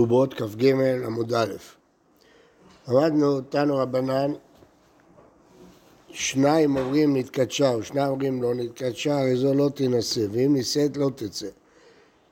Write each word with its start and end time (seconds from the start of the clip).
כתובות 0.00 0.34
כ"ג 0.34 0.64
עמוד 1.04 1.34
א'. 1.34 1.54
למדנו, 2.88 3.40
תנו 3.40 3.76
רבנן, 3.76 4.32
שניים 6.08 6.76
אומרים 6.76 7.16
נתקדשה 7.16 7.76
ושניים 7.78 8.08
אומרים 8.10 8.42
לא 8.42 8.54
נתקדשה, 8.54 9.20
הרי 9.20 9.36
זו 9.36 9.54
לא 9.54 9.68
תינשא, 9.74 10.26
ואם 10.30 10.54
נישאת 10.54 10.96
לא 10.96 11.10
תצא. 11.14 11.46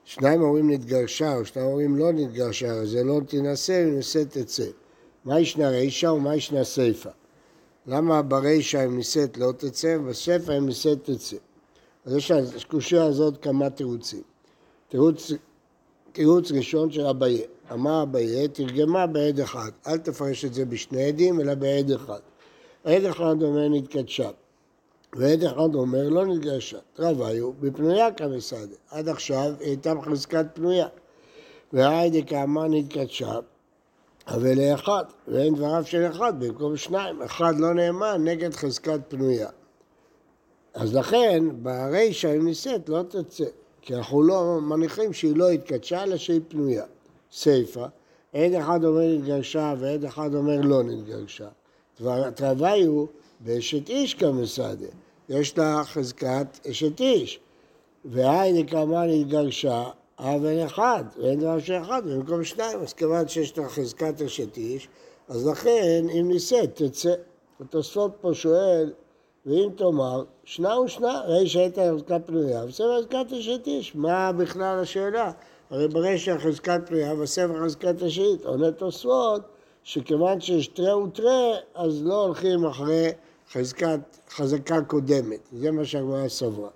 שניים 0.04 0.42
אומרים 0.42 0.70
נתגרשה 0.70 1.38
ושניים 1.40 1.68
אומרים 1.68 1.96
לא 1.96 2.12
נתגרשה, 2.12 2.70
הרי 2.70 2.86
זה 2.86 3.04
לא 3.04 3.20
תינשא, 3.28 3.72
ואם 3.72 3.96
נישאת 3.96 4.30
תצא. 4.30 4.66
מה 5.24 5.40
ישנה 5.40 5.68
רישא 5.68 6.06
ומה 6.06 6.36
ישנה 6.36 6.64
סיפא? 6.64 7.10
למה 7.86 8.22
ברישא 8.22 8.84
אם 8.84 8.96
נישאת 8.96 9.36
לא 9.38 9.52
תצא, 9.52 9.96
ובסיפא 10.00 10.58
אם 10.58 10.66
נישאת 10.66 11.10
תצא? 11.10 11.36
אז 12.04 12.16
יש 12.16 12.30
לקושייה 12.30 13.04
הזאת 13.04 13.42
כמה 13.42 13.70
תירוצים. 13.70 14.22
תירוץ 14.88 15.32
תירוץ 16.18 16.52
ראשון 16.52 16.90
של 16.90 17.06
אביי. 17.06 17.42
אמר 17.72 18.02
אביי, 18.02 18.48
תרגמה 18.48 19.06
בעד 19.06 19.40
אחד. 19.40 19.70
אל 19.86 19.98
תפרש 19.98 20.44
את 20.44 20.54
זה 20.54 20.64
בשני 20.64 21.04
עדים, 21.04 21.40
אלא 21.40 21.54
בעד 21.54 21.90
אחד. 21.90 22.20
עד 22.84 23.04
אחד 23.04 23.42
אומר 23.42 23.68
נתקדשה, 23.68 24.30
ועד 25.16 25.42
אחד 25.42 25.74
אומר 25.74 26.08
לא 26.08 26.26
נתגרשה. 26.26 26.78
רביו 26.98 27.52
בפנויה 27.52 28.12
כמסעדה. 28.12 28.74
עד 28.90 29.08
עכשיו 29.08 29.52
היא 29.60 29.68
הייתה 29.68 29.94
בחזקת 29.94 30.46
פנויה. 30.54 30.86
והיידי 31.72 32.24
כאמר 32.24 32.66
נתקדשה, 32.68 33.32
אבל 34.28 34.54
לאחד, 34.54 35.04
ואין 35.28 35.54
דבריו 35.54 35.84
של 35.86 36.06
אחד 36.10 36.44
במקום 36.44 36.76
שניים. 36.76 37.22
אחד 37.22 37.58
לא 37.58 37.74
נאמן 37.74 38.24
נגד 38.24 38.54
חזקת 38.54 39.00
פנויה. 39.08 39.48
אז 40.74 40.94
לכן, 40.94 41.44
ברישא 41.62 42.36
אם 42.36 42.44
נישאת 42.44 42.88
לא 42.88 43.02
תצא. 43.02 43.44
כי 43.82 43.94
אנחנו 43.94 44.22
לא 44.22 44.58
מניחים 44.60 45.12
שהיא 45.12 45.36
לא 45.36 45.50
התקדשה, 45.50 46.02
אלא 46.02 46.16
שהיא 46.16 46.40
פנויה. 46.48 46.84
סיפא, 47.32 47.86
עד 48.32 48.52
אחד 48.52 48.84
אומר 48.84 49.02
נתגרשה 49.02 49.74
ועד 49.78 50.04
אחד 50.04 50.34
אומר 50.34 50.60
לא 50.60 50.82
נתגרשה. 50.82 51.48
תרווי 52.34 52.84
הוא 52.84 53.06
באשת 53.40 53.88
איש 53.88 54.14
כמסעדה. 54.14 54.86
יש 55.28 55.58
לה 55.58 55.82
חזקת 55.84 56.46
אשת 56.70 57.00
איש. 57.00 57.40
והי 58.04 58.52
נקרמה 58.52 59.06
נתגרשה, 59.06 59.84
אבל 60.18 60.66
אחד, 60.66 61.04
ואין 61.18 61.40
דבר 61.40 61.58
שאחד, 61.58 62.02
במקום 62.06 62.44
שניים. 62.44 62.78
אז 62.80 62.92
כיוון 62.92 63.28
שיש 63.28 63.58
לה 63.58 63.68
חזקת 63.68 64.22
אשת 64.22 64.56
איש, 64.56 64.88
אז 65.28 65.46
לכן 65.46 66.06
אם 66.20 66.28
נישאת 66.28 66.82
תצא. 66.82 67.14
התוספות 67.60 68.12
פה 68.20 68.34
שואל 68.34 68.92
ואם 69.46 69.68
תאמר, 69.76 70.24
שנה 70.44 70.80
ושנה, 70.80 71.22
ראי 71.26 71.46
שהייתה 71.48 71.80
חזקה 71.94 72.18
פנויה, 72.18 72.64
וספר 72.64 72.98
חזקת 72.98 73.32
אשת 73.32 73.66
איש, 73.66 73.94
מה 73.94 74.32
בכלל 74.32 74.78
השאלה? 74.78 75.30
הרי 75.70 75.88
ברישא 75.88 76.38
חזקת 76.38 76.80
פנויה 76.86 77.14
וספר 77.14 77.64
חזקת 77.64 78.02
אשית, 78.02 78.44
עונה 78.44 78.72
תוספות 78.72 79.42
שכיוון 79.82 80.40
שיש 80.40 80.68
תרי 80.68 80.92
ותרי, 80.92 81.54
אז 81.74 82.02
לא 82.04 82.24
הולכים 82.24 82.64
אחרי 82.64 83.08
חזקת, 83.52 84.00
חזקה 84.30 84.82
קודמת, 84.82 85.48
זה 85.52 85.70
מה 85.70 85.84
שהגמרא 85.84 86.28
סברה. 86.28 86.68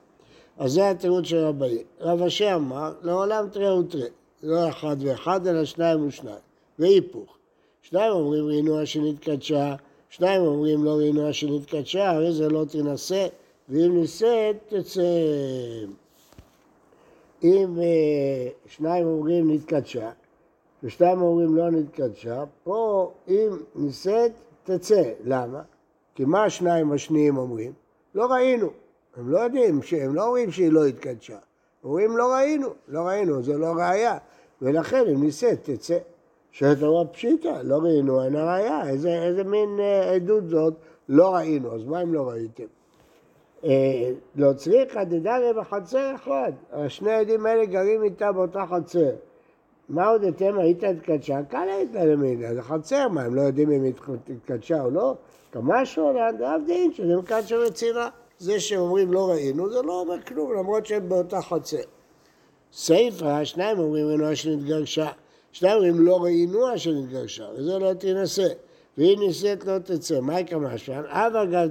אז 0.58 0.72
זה 0.72 0.90
התירוץ 0.90 1.24
של 1.24 1.36
רבי. 1.36 1.82
רב 2.00 2.22
אשר 2.22 2.52
אמר, 2.54 2.92
לעולם 3.02 3.48
תרי 3.48 3.78
ותרי, 3.78 4.08
לא 4.42 4.68
אחד 4.68 4.96
ואחד, 5.00 5.46
אלא 5.46 5.64
שניים 5.64 6.06
ושניים, 6.06 6.36
והיפוך. 6.78 7.36
שניים 7.82 8.12
אומרים 8.12 8.46
רינוע 8.46 8.86
שנתקדשה, 8.86 9.74
שניים 10.10 10.42
אומרים 10.42 10.84
לא 10.84 10.90
ראינו 10.90 11.34
שנתקדשה, 11.34 12.10
הרי 12.10 12.32
זה 12.32 12.48
לא 12.48 12.64
תינשא, 12.64 13.26
ואם 13.68 14.00
נישאת 14.00 14.56
תצא. 14.68 15.02
אם 17.42 17.78
אה, 17.78 18.48
שניים 18.66 19.06
אומרים 19.06 19.50
נתקדשה, 19.50 20.10
ושניים 20.82 21.22
אומרים 21.22 21.56
לא 21.56 21.70
נתקדשה, 21.70 22.44
פה 22.64 23.10
אם 23.28 23.50
נישאת 23.74 24.32
תצא. 24.64 25.02
למה? 25.24 25.62
כי 26.14 26.24
מה 26.24 26.44
השניים 26.44 26.92
השניים 26.92 27.36
אומרים? 27.36 27.72
לא 28.14 28.26
ראינו. 28.26 28.70
הם 29.16 29.30
לא 29.30 29.38
יודעים, 29.38 29.80
הם 30.00 30.14
לא 30.14 30.26
אומרים 30.26 30.50
שהיא 30.50 30.72
לא 30.72 30.86
התקדשה. 30.86 31.38
אומרים 31.84 32.16
לא 32.16 32.32
ראינו, 32.32 32.68
לא 32.88 33.00
ראינו, 33.00 33.42
זה 33.42 33.58
לא 33.58 33.72
ראייה. 33.76 34.18
ולכן 34.62 35.04
אם 35.08 35.22
נישאת 35.22 35.70
תצא. 35.70 35.98
שואלת 36.52 36.82
אמרה 36.82 37.04
פשיטא, 37.04 37.60
לא 37.64 37.76
ראינו, 37.76 38.24
אין 38.24 38.36
הראייה, 38.36 38.88
איזה, 38.88 39.22
איזה 39.22 39.44
מין 39.44 39.80
אה, 39.80 40.14
עדות 40.14 40.48
זאת? 40.48 40.74
לא 41.08 41.34
ראינו, 41.34 41.74
אז 41.74 41.84
מה 41.84 42.02
אם 42.02 42.14
לא 42.14 42.28
ראיתם? 42.28 42.64
אה, 43.64 44.10
לא 44.36 44.52
צריכה 44.52 45.04
דדריה 45.04 45.52
בחצר 45.52 46.14
אחד, 46.14 46.52
השני 46.72 47.10
העדים 47.10 47.46
האלה 47.46 47.64
גרים 47.64 48.02
איתה 48.02 48.32
באותה 48.32 48.64
חצר. 48.70 49.10
מה 49.88 50.08
עוד 50.08 50.24
אתם 50.24 50.58
היית 50.58 50.84
התקדשה? 50.84 51.42
קל 51.48 51.66
היית 51.76 51.94
למידה, 51.94 52.54
זה 52.54 52.62
חצר, 52.62 53.08
מה, 53.08 53.22
הם 53.22 53.34
לא 53.34 53.42
יודעים 53.42 53.70
אם 53.70 53.82
היא 53.82 53.92
התקדשה 54.36 54.82
או 54.82 54.90
לא? 54.90 55.14
כמשהו 55.52 56.12
לאף 56.12 56.60
דין 56.66 56.92
שזה 56.92 57.16
מקדשה 57.16 57.56
רצינה. 57.56 58.08
זה 58.38 58.60
שאומרים 58.60 59.12
לא 59.12 59.30
ראינו, 59.30 59.70
זה 59.70 59.82
לא 59.82 60.00
אומר 60.00 60.22
כלום, 60.22 60.52
למרות 60.52 60.86
שהם 60.86 61.08
באותה 61.08 61.40
חצר. 61.40 61.76
סייפה, 62.72 63.44
שניים 63.44 63.78
אומרים 63.78 64.10
אינו 64.10 64.36
שנתגרשה. 64.36 65.08
שניים 65.52 65.76
אומרים 65.76 66.00
לא 66.00 66.22
ראינוה 66.22 66.78
שנתגרשה, 66.78 67.44
וזה 67.56 67.78
לא 67.78 67.94
תינשא. 67.94 68.48
והיא 68.98 69.18
נישאת 69.18 69.64
לא 69.64 69.78
תצא. 69.78 70.20
מה 70.20 70.40
יקרה 70.40 70.58
משמע? 70.58 71.00
אבא 71.08 71.44
גב 71.44 71.68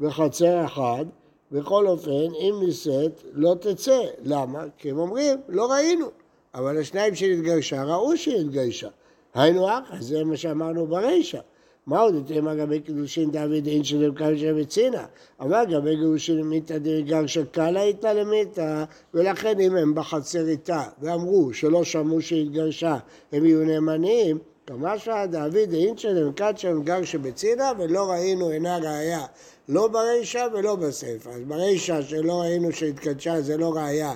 בחצר 0.00 0.64
אחד, 0.64 1.04
בכל 1.52 1.86
אופן, 1.86 2.34
אם 2.40 2.54
נישאת 2.60 3.22
לא 3.32 3.54
תצא. 3.60 4.00
למה? 4.24 4.64
כי 4.78 4.90
הם 4.90 4.98
אומרים, 4.98 5.38
לא 5.48 5.72
ראינו. 5.72 6.06
אבל 6.54 6.80
השניים 6.80 7.14
שנתגרשה, 7.14 7.84
ראו 7.84 8.16
שהיא 8.16 8.40
התגרשה. 8.40 8.88
היינו 9.34 9.68
אח, 9.68 10.00
זה 10.00 10.24
מה 10.24 10.36
שאמרנו 10.36 10.86
ברישא. 10.86 11.38
מה 11.86 12.00
עוד 12.00 12.14
יותר 12.14 12.40
לגבי 12.40 12.80
קידושין 12.80 13.30
דוד 13.30 13.66
אין 13.66 13.84
שזה 13.84 14.10
מקדושה 14.10 14.52
וצינה? 14.56 15.06
אבל 15.40 15.62
לגבי 15.62 15.96
גירושין 15.96 16.42
מיתא 16.42 16.78
דגרשא 16.78 17.44
קלה 17.44 17.82
איתה 17.82 18.12
למיתא, 18.12 18.84
ולכן 19.14 19.60
אם 19.60 19.76
הם 19.76 19.94
בחצר 19.94 20.48
איתה 20.48 20.82
ואמרו 21.00 21.54
שלא 21.54 21.84
שמעו 21.84 22.22
שהתגרשה, 22.22 22.96
הם 23.32 23.44
יהיו 23.44 23.64
נאמנים, 23.64 24.38
כמשמע 24.68 25.26
דוד 25.26 25.72
אין 25.72 25.98
שזה 25.98 26.24
מקדושה 26.24 26.76
וגרשא 26.76 27.18
בצינה, 27.18 27.72
ולא 27.78 28.10
ראינו 28.10 28.50
אינה 28.50 28.78
ראייה. 28.78 29.26
לא 29.68 29.88
ברישא 29.88 30.46
ולא 30.52 30.76
בסיפא. 30.76 31.28
אז 31.28 31.40
ברישא 31.46 32.02
שלא 32.02 32.40
ראינו 32.40 32.72
שהתקדשה 32.72 33.40
זה 33.40 33.56
לא 33.56 33.76
ראייה. 33.76 34.14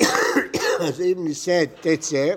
אז 0.86 1.00
אם 1.00 1.14
נישאת 1.18 1.68
תצא, 1.80 2.34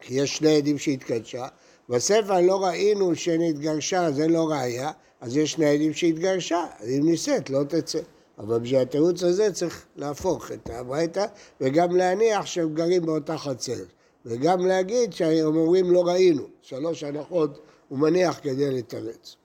כי 0.00 0.14
יש 0.14 0.36
שני 0.36 0.56
עדים 0.56 0.78
שהתקדשה, 0.78 1.46
בספר 1.88 2.40
לא 2.40 2.64
ראינו 2.64 3.16
שנתגרשה, 3.16 4.10
זה 4.12 4.28
לא 4.28 4.50
ראייה, 4.50 4.90
אז 5.20 5.36
יש 5.36 5.52
שני 5.52 5.66
עדים 5.66 5.92
שהתגרשה, 5.92 6.64
אז 6.80 6.88
אם 6.88 7.00
נישאת 7.04 7.50
לא 7.50 7.62
תצא. 7.68 8.00
אבל 8.38 8.58
בשביל 8.58 8.80
התירוץ 8.80 9.22
הזה 9.22 9.52
צריך 9.52 9.84
להפוך 9.96 10.52
את 10.52 10.70
הברייתא 10.70 11.26
וגם 11.60 11.96
להניח 11.96 12.46
שהם 12.46 12.74
גרים 12.74 13.06
באותה 13.06 13.38
חצר. 13.38 13.82
וגם 14.26 14.66
להגיד 14.66 15.12
שהם 15.12 15.56
אומרים 15.56 15.90
לא 15.90 16.06
ראינו, 16.06 16.46
שלוש 16.62 17.02
הנחות 17.02 17.58
הוא 17.88 17.98
מניח 17.98 18.40
כדי 18.42 18.70
לתרץ. 18.78 19.36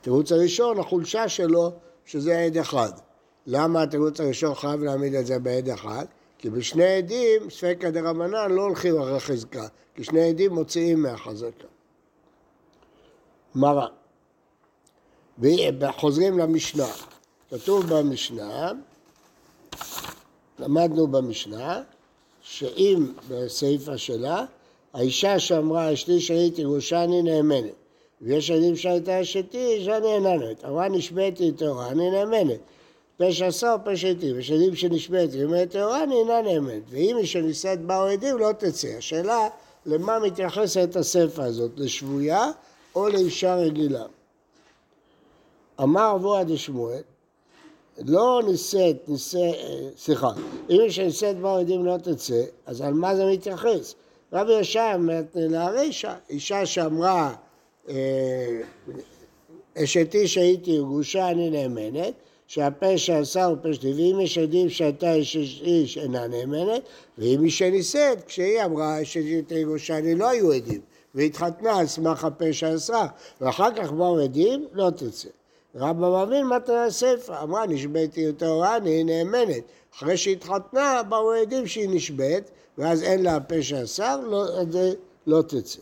התירוץ 0.00 0.32
הראשון, 0.32 0.78
החולשה 0.78 1.28
שלו, 1.28 1.72
שזה 2.04 2.38
עד 2.38 2.56
אחד. 2.56 2.90
למה 3.46 3.82
התירוץ 3.82 4.20
הראשון 4.20 4.54
חייב 4.54 4.82
להעמיד 4.82 5.14
את 5.14 5.26
זה 5.26 5.38
בעד 5.38 5.68
אחד? 5.68 6.04
כי 6.38 6.50
בשני 6.50 6.84
עדים, 6.84 7.50
ספקא 7.50 7.90
דרבנן 7.90 8.50
לא 8.52 8.62
הולכים 8.62 9.00
אחרי 9.00 9.20
חזקה, 9.20 9.66
כי 9.94 10.04
שני 10.04 10.28
עדים 10.28 10.52
מוציאים 10.52 11.02
מהחזקה. 11.02 11.66
מרא. 13.54 13.86
וחוזרים 15.38 16.38
למשנה. 16.38 16.86
כתוב 17.50 17.86
במשנה, 17.86 18.72
למדנו 20.58 21.06
במשנה, 21.06 21.82
שאם 22.48 23.06
בסעיפה 23.28 23.98
שלה, 23.98 24.44
האישה 24.92 25.38
שאמרה 25.38 25.92
אשתי 25.92 26.20
שהייתי 26.20 26.62
ראשני 26.64 27.22
נאמנת, 27.22 27.74
ויש 28.22 28.50
עדים 28.50 28.76
שהייתה 28.76 29.22
אשתי 29.22 29.58
אינה 29.58 29.98
נאמנת, 29.98 30.64
אמרה 30.64 30.88
נשבעתי 30.88 31.52
תורה, 31.52 31.88
אני 31.88 32.10
נאמנת. 32.10 32.58
פשע 33.16 33.48
או 33.72 33.78
פשע 33.84 34.08
היטיב, 34.08 34.38
יש 34.38 34.50
עדים 34.50 34.76
שנשבעת 34.76 35.28
ואומרת 35.32 35.70
טהורה 35.70 36.02
אינה 36.02 36.42
נאמנת, 36.42 36.82
ואם 36.88 37.16
היא 37.16 37.26
שנישאת 37.26 37.80
באו 37.80 38.04
עדים 38.04 38.38
לא 38.38 38.52
תצא. 38.52 38.88
השאלה, 38.88 39.48
למה 39.86 40.18
מתייחסת 40.18 40.96
הספר 40.96 41.42
הזאת, 41.42 41.70
לשבויה 41.76 42.50
או 42.94 43.08
לאישה 43.08 43.56
רגילה? 43.56 44.04
אמר 45.82 46.12
אבוה 46.14 46.44
דשמואל, 46.44 47.00
לא 48.04 48.42
נישאת, 48.46 49.08
נישאת, 49.08 49.54
סליחה, 49.96 50.30
אם 50.70 50.80
שנישאת 50.88 51.36
באו 51.36 51.56
עדים 51.56 51.84
לא 51.84 51.96
תצא, 51.96 52.42
אז 52.66 52.80
על 52.80 52.94
מה 52.94 53.16
זה 53.16 53.26
מתייחס? 53.26 53.94
רבי 54.32 54.52
ישי 54.52 54.78
אומרת 54.94 55.26
להרישא, 55.34 56.14
אישה 56.30 56.66
שאמרה 56.66 57.34
אה, 57.88 58.60
אשתי 59.78 60.28
שהייתי 60.28 60.76
גרושה 60.76 61.28
אני 61.28 61.50
נאמנת, 61.50 62.14
שהפה 62.46 62.98
שעשה 62.98 63.44
הוא 63.44 63.56
פה 63.62 63.74
שתי, 63.74 63.92
ואם 63.92 64.20
יש 64.20 64.38
עדים 64.38 64.70
שהייתה 64.70 65.20
אשת 65.20 65.62
איש 65.62 65.98
אינה 65.98 66.26
נאמנת, 66.26 66.82
ואם 67.18 67.42
היא 67.42 67.50
שנישאת, 67.50 68.24
כשהיא 68.26 68.64
אמרה 68.64 69.02
אשת 69.02 69.20
איש 69.50 69.90
אני 69.90 70.14
לא 70.14 70.28
היו 70.28 70.52
עדים, 70.52 70.80
והתחתנה 71.14 71.78
על 71.78 71.86
סמך 71.86 72.24
הפה 72.24 72.52
שעשה, 72.52 73.06
ואחר 73.40 73.74
כך 73.76 73.92
באו 73.92 74.18
עדים, 74.18 74.66
לא 74.72 74.90
תצא. 74.90 75.28
רבא 75.76 76.24
מבין 76.24 76.46
מה 76.46 76.60
תנא 76.60 76.90
סיפא, 76.90 77.42
אמרה 77.42 77.66
נשבעתי 77.66 78.32
טהורה, 78.32 78.76
אני 78.76 79.04
נאמנת. 79.04 79.62
אחרי 79.96 80.16
שהתחתנה, 80.16 81.02
באו 81.08 81.32
עדים 81.32 81.66
שהיא 81.66 81.88
נשבעת, 81.90 82.50
ואז 82.78 83.02
אין 83.02 83.22
לה 83.22 83.36
הפה 83.36 83.62
שעשה, 83.62 84.16
לא, 84.26 84.44
לא 85.26 85.42
תצא. 85.42 85.80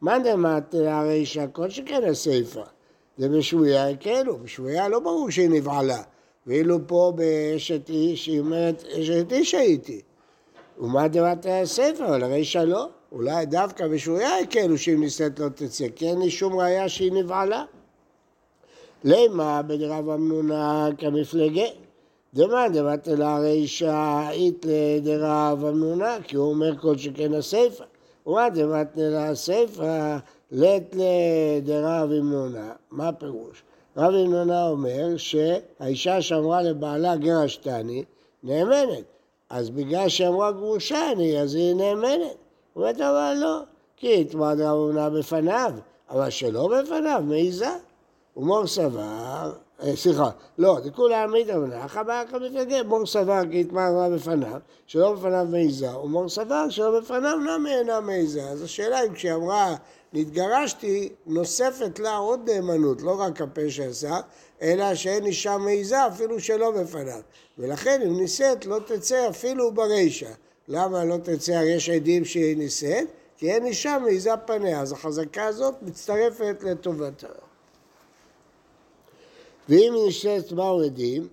מה 0.00 0.18
דמת 0.18 0.74
הרישא 0.74 1.46
כל 1.52 1.70
שכן 1.70 2.04
הסיפא? 2.10 2.62
זה 3.18 3.28
בשבויה 3.28 3.96
כאילו, 3.96 4.38
בשבויה 4.38 4.88
לא 4.88 5.00
ברור 5.00 5.30
שהיא 5.30 5.50
נבעלה. 5.50 6.02
ואילו 6.46 6.78
פה 6.86 7.12
באשת 7.16 7.88
איש, 7.88 8.26
היא 8.26 8.40
אומרת, 8.40 8.84
אשת 9.00 9.32
איש 9.32 9.54
הייתי. 9.54 10.00
ומה 10.78 11.08
דמת 11.08 11.46
הספר, 11.48 12.06
אבל 12.08 12.22
הרישא 12.22 12.58
לא. 12.58 12.88
אולי 13.12 13.46
דווקא 13.46 13.88
בשבויה 13.88 14.46
כאילו 14.50 14.78
שאם 14.78 15.00
נישאת 15.00 15.38
לא 15.38 15.48
תצא, 15.48 15.86
כי 15.96 16.08
אין 16.08 16.18
לי 16.18 16.30
שום 16.30 16.58
ראייה 16.58 16.88
שהיא 16.88 17.12
נבעלה. 17.12 17.64
למה 19.04 19.62
בדרב 19.62 20.08
אמנונה 20.08 20.88
כמפלגה? 20.98 21.66
דמא 22.34 22.68
דמת 22.68 23.08
לרישא 23.08 24.28
אית 24.30 24.66
לדרב 24.68 25.64
אמנונה, 25.64 26.16
כי 26.24 26.36
הוא 26.36 26.50
אומר 26.50 26.76
כל 26.78 26.98
שכן 26.98 27.34
הסיפא. 27.34 27.84
ומה 28.26 28.50
דמתנא 28.50 29.30
לסיפא 29.30 30.18
לית 30.50 30.94
לדרב 30.94 32.10
אמנונה, 32.10 32.72
מה 32.90 33.08
הפירוש? 33.08 33.62
רב 33.96 34.14
אמנונה 34.14 34.68
אומר 34.68 35.16
שהאישה 35.16 36.22
שאמרה 36.22 36.62
לבעלה 36.62 37.16
גרשתני 37.16 38.04
נאמנת, 38.42 39.04
אז 39.50 39.70
בגלל 39.70 40.08
שאמרה 40.08 40.52
גרושני 40.52 41.40
אז 41.40 41.54
היא 41.54 41.74
נאמנת. 41.74 42.36
הוא 42.72 42.84
אומר 42.84 42.90
אבל 42.90 43.36
לא, 43.40 43.60
כי 43.96 44.20
התמד 44.20 44.60
רב 44.60 44.78
אמנונה 44.78 45.10
בפניו, 45.10 45.72
אבל 46.10 46.30
שלא 46.30 46.68
בפניו 46.68 47.22
מעיזה. 47.26 47.70
ומור 48.36 48.66
סבר, 48.66 49.52
אה, 49.82 49.96
סליחה, 49.96 50.30
לא, 50.58 50.78
זה 50.84 50.90
כולה 50.90 51.22
עמית 51.22 51.50
אמנה, 51.50 51.88
חבר 51.88 52.22
כמפלגה, 52.30 52.82
מור 52.82 53.06
סבר 53.06 53.40
כי 53.50 53.60
התמרה 53.60 54.10
בפניו, 54.10 54.60
שלא 54.86 55.14
בפניו 55.14 55.46
מעיזה, 55.50 55.96
ומור 55.96 56.28
סבר 56.28 56.70
שלא 56.70 57.00
בפניו 57.00 57.36
נמי 57.36 57.74
אינה 57.74 58.00
מעיזה. 58.00 58.42
אז 58.42 58.62
השאלה 58.62 59.04
אם 59.04 59.14
כשהיא 59.14 59.34
אמרה 59.34 59.74
נתגרשתי, 60.12 61.08
נוספת 61.26 61.98
לה 61.98 62.16
עוד 62.16 62.50
נאמנות, 62.50 63.02
לא 63.02 63.20
רק 63.20 63.40
הפה 63.40 63.70
שעשה, 63.70 64.20
אלא 64.62 64.94
שאין 64.94 65.26
אישה 65.26 65.58
מעיזה 65.58 66.06
אפילו 66.06 66.40
שלא 66.40 66.70
בפניו. 66.70 67.20
ולכן 67.58 68.00
אם 68.06 68.16
נישאת 68.20 68.66
לא 68.66 68.78
תצא 68.86 69.28
אפילו 69.30 69.72
ברישא. 69.74 70.30
למה 70.68 71.04
לא 71.04 71.16
תצא? 71.16 71.62
יש 71.66 71.90
עדים 71.90 72.24
שהיא 72.24 72.56
נישאת, 72.56 73.06
כי 73.36 73.52
אין 73.52 73.66
אישה 73.66 73.98
מעיזה 74.02 74.36
פניה. 74.36 74.80
אז 74.80 74.92
החזקה 74.92 75.44
הזאת 75.44 75.74
מצטרפת 75.82 76.56
לטובתה. 76.62 77.28
ואם 79.72 79.94
נשאת 80.06 80.52
באו 80.52 80.82
עדים, 80.82 81.28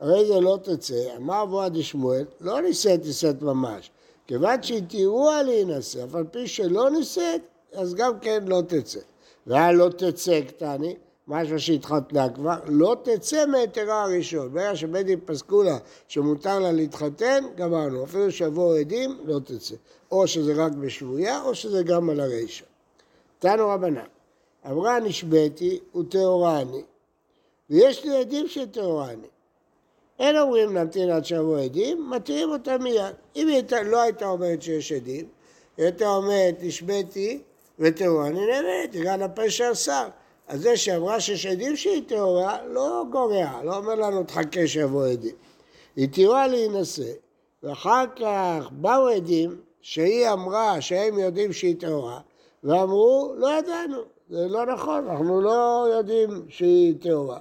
הרי 0.00 0.26
זה 0.26 0.40
לא 0.40 0.58
תצא, 0.62 1.16
אמר 1.16 1.42
אבוה 1.42 1.68
דשמואל, 1.68 2.24
לא 2.40 2.60
נישאת 2.60 3.04
נישאת 3.04 3.42
ממש. 3.42 3.90
כיוון 4.26 4.62
שהתירוה 4.62 5.42
להינשא, 5.42 6.04
אף 6.04 6.14
על 6.14 6.24
פי 6.30 6.48
שלא 6.48 6.90
נישאת, 6.90 7.40
אז 7.72 7.94
גם 7.94 8.18
כן 8.20 8.44
לא 8.46 8.62
תצא. 8.66 9.00
והיה 9.46 9.72
לא 9.72 9.88
תצא 9.88 10.40
קטני, 10.40 10.96
משהו 11.28 11.60
שהתחתנה 11.60 12.28
כבר, 12.28 12.56
לא 12.66 12.96
תצא 13.02 13.46
מהיתרה 13.46 14.02
הראשון. 14.02 14.52
ברגע 14.52 14.76
שבית 14.76 15.06
דין 15.06 15.20
פסקו 15.24 15.62
לה 15.62 15.78
שמותר 16.08 16.58
לה 16.58 16.72
להתחתן, 16.72 17.44
גמרנו. 17.56 18.04
אפילו 18.04 18.30
שיבואו 18.30 18.74
עדים, 18.74 19.18
לא 19.24 19.38
תצא. 19.38 19.74
או 20.12 20.26
שזה 20.26 20.52
רק 20.56 20.72
בשבויה, 20.72 21.42
או 21.42 21.54
שזה 21.54 21.82
גם 21.82 22.10
על 22.10 22.20
הרישא. 22.20 22.64
תנו 23.38 23.68
רבנן, 23.68 24.04
אמרה 24.70 25.00
נשבעתי 25.00 25.80
וטהורה 25.96 26.60
אני. 26.60 26.82
ויש 27.72 28.04
לי 28.04 28.16
עדים 28.16 28.48
של 28.48 28.66
טהורה 28.66 29.10
אני. 29.10 29.26
אין 30.18 30.36
אומרים 30.36 30.78
נמתין 30.78 31.10
עד 31.10 31.24
שיבואו 31.24 31.56
עדים, 31.56 32.10
מתירים 32.10 32.50
אותה 32.50 32.78
מיד. 32.78 33.14
אם 33.36 33.48
היא 33.48 33.62
לא 33.84 34.02
הייתה 34.02 34.26
אומרת 34.26 34.62
שיש 34.62 34.92
עדים, 34.92 35.26
היא 35.76 35.84
הייתה 35.84 36.08
אומרת 36.08 36.54
נשבעתי 36.60 37.38
וטהורה 37.78 38.26
אני 38.26 38.40
נאמנת, 38.46 38.94
הגענו 38.94 39.24
לפשע 39.24 39.68
השר. 39.68 40.08
אז 40.48 40.60
זה 40.60 40.76
שאמרה 40.76 41.20
שיש 41.20 41.46
עדים 41.46 41.76
שהיא 41.76 42.02
טהורה, 42.06 42.58
לא 42.66 43.04
גורע, 43.10 43.62
לא 43.64 43.76
אומר 43.76 43.94
לנו 43.94 44.24
תחכה 44.24 44.66
שיבואו 44.66 45.04
עדים. 45.04 45.34
היא 45.96 46.08
תירה 46.08 46.46
להינשא, 46.46 47.12
ואחר 47.62 48.04
כך 48.16 48.68
באו 48.70 49.08
עדים 49.08 49.56
שהיא 49.80 50.28
אמרה 50.28 50.80
שהם 50.80 51.18
יודעים 51.18 51.52
שהיא 51.52 51.76
טהורה, 51.80 52.20
ואמרו, 52.64 53.34
לא 53.36 53.58
ידענו, 53.58 53.98
זה 54.30 54.48
לא 54.48 54.66
נכון, 54.66 55.08
אנחנו 55.10 55.40
לא 55.40 55.86
יודעים 55.96 56.44
שהיא 56.48 56.94
טהורה. 57.00 57.38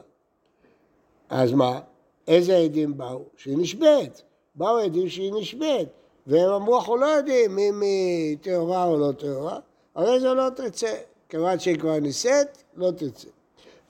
אז 1.32 1.52
מה? 1.52 1.80
איזה 2.28 2.58
עדים 2.58 2.98
באו? 2.98 3.24
שהיא 3.38 3.58
נשבית. 3.58 4.22
באו 4.56 4.78
עדים 4.78 5.10
שהיא 5.10 5.34
נשבית. 5.34 5.88
והם 6.28 6.50
אמרו, 6.50 6.78
אנחנו 6.78 6.98
לא 6.98 7.06
יודעים 7.06 7.60
אם 7.60 7.82
היא 7.82 8.38
טהורה 8.42 8.86
או 8.86 8.98
לא 8.98 9.12
טהורה, 9.12 9.60
הרי 9.96 10.20
זה 10.20 10.34
לא 10.34 10.50
תצא. 10.56 10.96
כיוון 11.30 11.60
שהיא 11.60 11.80
כבר 11.80 12.00
נישאת, 12.00 12.64
לא 12.76 12.92
תצא. 12.92 13.28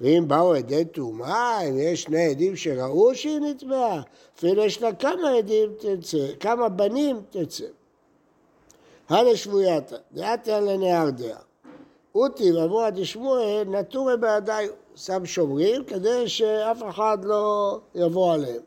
ואם 0.01 0.23
באו 0.27 0.53
עדי 0.53 0.85
טומאה, 0.85 1.61
אם 1.61 1.79
יש 1.79 2.01
שני 2.01 2.25
עדים 2.25 2.55
שראו 2.55 3.15
שהיא 3.15 3.39
נטמעה, 3.39 4.01
אפילו 4.37 4.65
יש 4.65 4.81
לה 4.81 4.93
כמה 4.93 5.31
עדים 5.37 5.69
תצא, 5.79 6.27
כמה 6.39 6.69
בנים 6.69 7.21
תצא. 7.29 7.65
הלא 9.09 9.35
שבויתא, 9.35 9.97
דעתא 10.11 10.51
לנהר 10.51 11.09
דעה. 11.09 11.39
אותי 12.15 12.51
ואמרו 12.51 12.81
עד 12.81 13.03
שמואל 13.03 13.63
נטורי 13.67 14.17
בידיי, 14.17 14.67
שם 14.95 15.25
שומרים 15.25 15.83
כדי 15.83 16.29
שאף 16.29 16.83
אחד 16.89 17.17
לא 17.23 17.79
יבוא 17.95 18.33
עליהם. 18.33 18.61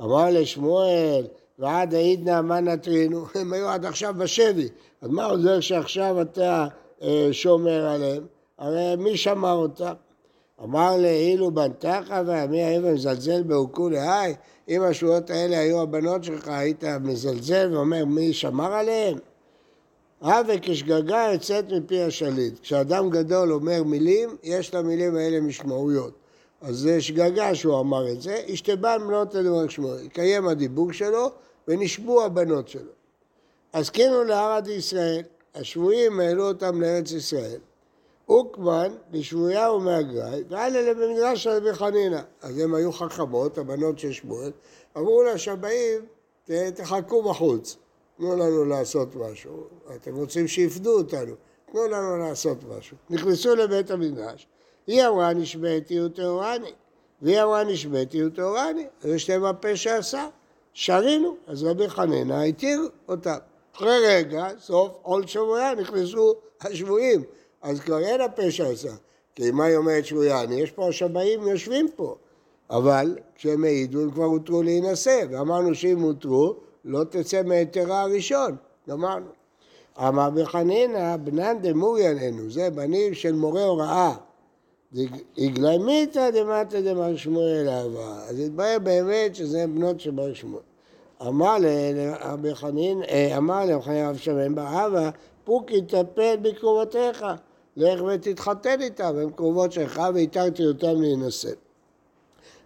אמר 0.00 0.26
לשמואל, 0.30 1.26
ועד 1.58 1.94
העידנא 1.94 2.40
מה 2.40 2.60
נטרינו? 2.60 3.24
הם 3.34 3.52
היו 3.52 3.68
עד 3.68 3.84
עכשיו 3.84 4.14
בשבי, 4.18 4.68
אז 5.00 5.10
מה 5.10 5.24
עוזר 5.24 5.60
שעכשיו 5.60 6.22
אתה 6.22 6.66
אה, 7.02 7.28
שומר 7.32 7.86
עליהם? 7.86 8.26
הרי 8.58 8.96
מי 8.96 9.16
שמר 9.16 9.54
אותם? 9.54 9.92
אמר 10.64 10.96
לאילו 10.96 11.50
בנתך 11.50 12.14
ומי 12.26 12.62
האבן 12.62 12.92
מזלזל 12.92 13.42
בעוקו 13.42 13.88
להי? 13.88 14.34
אם 14.68 14.82
השבועות 14.82 15.30
האלה 15.30 15.58
היו 15.58 15.80
הבנות 15.80 16.24
שלך, 16.24 16.48
היית 16.48 16.84
מזלזל 16.84 17.68
ואומר 17.72 18.04
מי 18.04 18.32
שמר 18.32 18.72
עליהם? 18.72 19.18
הווה 20.20 20.54
כשגגה 20.62 21.28
יוצאת 21.32 21.72
מפי 21.72 22.02
השליט. 22.02 22.60
כשאדם 22.60 23.10
גדול 23.10 23.52
אומר 23.52 23.82
מילים, 23.82 24.36
יש 24.42 24.74
למילים 24.74 25.16
האלה 25.16 25.40
משמעויות. 25.40 26.12
אז 26.60 26.76
זה 26.76 27.00
שגגה 27.00 27.54
שהוא 27.54 27.80
אמר 27.80 28.12
את 28.12 28.22
זה, 28.22 28.42
השתבן 28.48 28.98
בנות 29.06 29.34
לדבר 29.34 29.68
שמו, 29.68 29.94
יקיים 30.04 30.48
הדיבור 30.48 30.92
שלו 30.92 31.30
ונשבו 31.68 32.24
הבנות 32.24 32.68
שלו. 32.68 32.90
אז 33.72 33.90
כאילו 33.90 34.24
לערד 34.24 34.68
ישראל, 34.68 35.22
השבויים 35.54 36.20
העלו 36.20 36.48
אותם 36.48 36.80
לארץ 36.82 37.12
ישראל. 37.12 37.58
אוקמן 38.28 38.92
לשבויה 39.12 39.72
ומהגרי, 39.72 40.44
ואלה 40.48 40.94
במדרש 40.94 41.44
של 41.44 41.50
רבי 41.50 41.72
חנינא. 41.72 42.20
אז 42.42 42.58
הם 42.58 42.74
היו 42.74 42.92
חכמות, 42.92 43.58
הבנות 43.58 43.98
של 43.98 44.12
שמואל, 44.12 44.50
אמרו 44.96 45.22
לה 45.22 45.38
שהבאים, 45.38 46.00
תחכו 46.74 47.22
בחוץ. 47.22 47.76
תנו 48.16 48.36
לנו 48.36 48.64
לעשות 48.64 49.16
משהו. 49.16 49.66
אתם 49.96 50.16
רוצים 50.16 50.48
שיפדו 50.48 50.98
אותנו, 50.98 51.34
תנו 51.72 51.86
לנו 51.86 52.16
לעשות 52.16 52.58
משהו. 52.78 52.96
נכנסו 53.10 53.56
לבית 53.56 53.90
המדרש, 53.90 54.46
היא 54.86 55.06
אמרה 55.06 55.32
נשבעתי 55.32 56.00
וטהורני, 56.00 56.72
והיא 57.22 57.42
אמרה 57.42 57.64
נשבעתי 57.64 58.24
וטהורני, 58.24 58.86
זה 59.00 59.18
שתי 59.18 59.34
הפה 59.34 59.76
שעשה. 59.76 60.28
שרינו, 60.78 61.36
אז 61.46 61.64
רבי 61.64 61.88
חנינא 61.88 62.42
התיר 62.42 62.88
אותם. 63.08 63.36
אחרי 63.76 64.06
רגע, 64.06 64.48
סוף 64.58 64.92
עול 65.02 65.26
שבויה, 65.26 65.74
נכנסו 65.74 66.34
השבויים, 66.60 67.22
אז 67.62 67.80
כבר 67.80 67.98
אין 67.98 68.20
הפה 68.20 68.50
שעשה. 68.50 68.92
כי 69.34 69.50
מה 69.50 69.64
היא 69.64 69.76
אומרת 69.76 70.04
שבויני? 70.04 70.60
יש 70.60 70.70
פה 70.70 70.88
השבעים 70.88 71.48
יושבים 71.48 71.88
פה. 71.96 72.16
אבל 72.70 73.18
כשהם 73.34 73.64
העידו 73.64 74.00
הם 74.02 74.10
כבר 74.10 74.24
הותרו 74.24 74.62
להינשא, 74.62 75.22
ואמרנו 75.30 75.74
שאם 75.74 76.00
הותרו, 76.00 76.56
לא 76.86 77.04
תצא 77.04 77.42
מהיתרה 77.42 78.02
הראשון, 78.02 78.56
גמרנו. 78.88 79.26
אמר 79.98 80.30
בחנינא, 80.30 81.16
בנן 81.16 81.56
דמוריננו, 81.60 82.50
זה 82.50 82.70
בנים 82.70 83.14
של 83.14 83.32
מורה 83.32 83.64
הוראה. 83.64 84.14
הגלמיתא 85.38 86.30
דמטא 86.30 86.80
דמר 86.80 87.16
שמואל 87.16 87.68
אהבה. 87.68 88.26
אז 88.28 88.40
התברר 88.40 88.76
באמת 88.82 89.34
שזה 89.34 89.66
בנות 89.66 90.00
של 90.00 90.10
בר 90.10 90.34
שמואל. 90.34 90.62
אמר 91.22 91.56
לרבי 91.60 92.54
חנין, 92.54 93.02
אה, 93.02 93.36
אמר 93.36 93.64
לרבי 93.64 94.02
רב 94.02 94.16
שמן 94.16 94.54
פוקי 95.44 95.82
טפל 95.82 96.36
בקרובותיך, 96.42 97.24
לך 97.76 98.02
ותתחתן 98.02 98.80
איתם, 98.80 99.16
הם 99.22 99.30
קרובות 99.30 99.72
שלך 99.72 100.02
והתרתי 100.14 100.66
אותם 100.66 101.00
להינשא. 101.00 101.50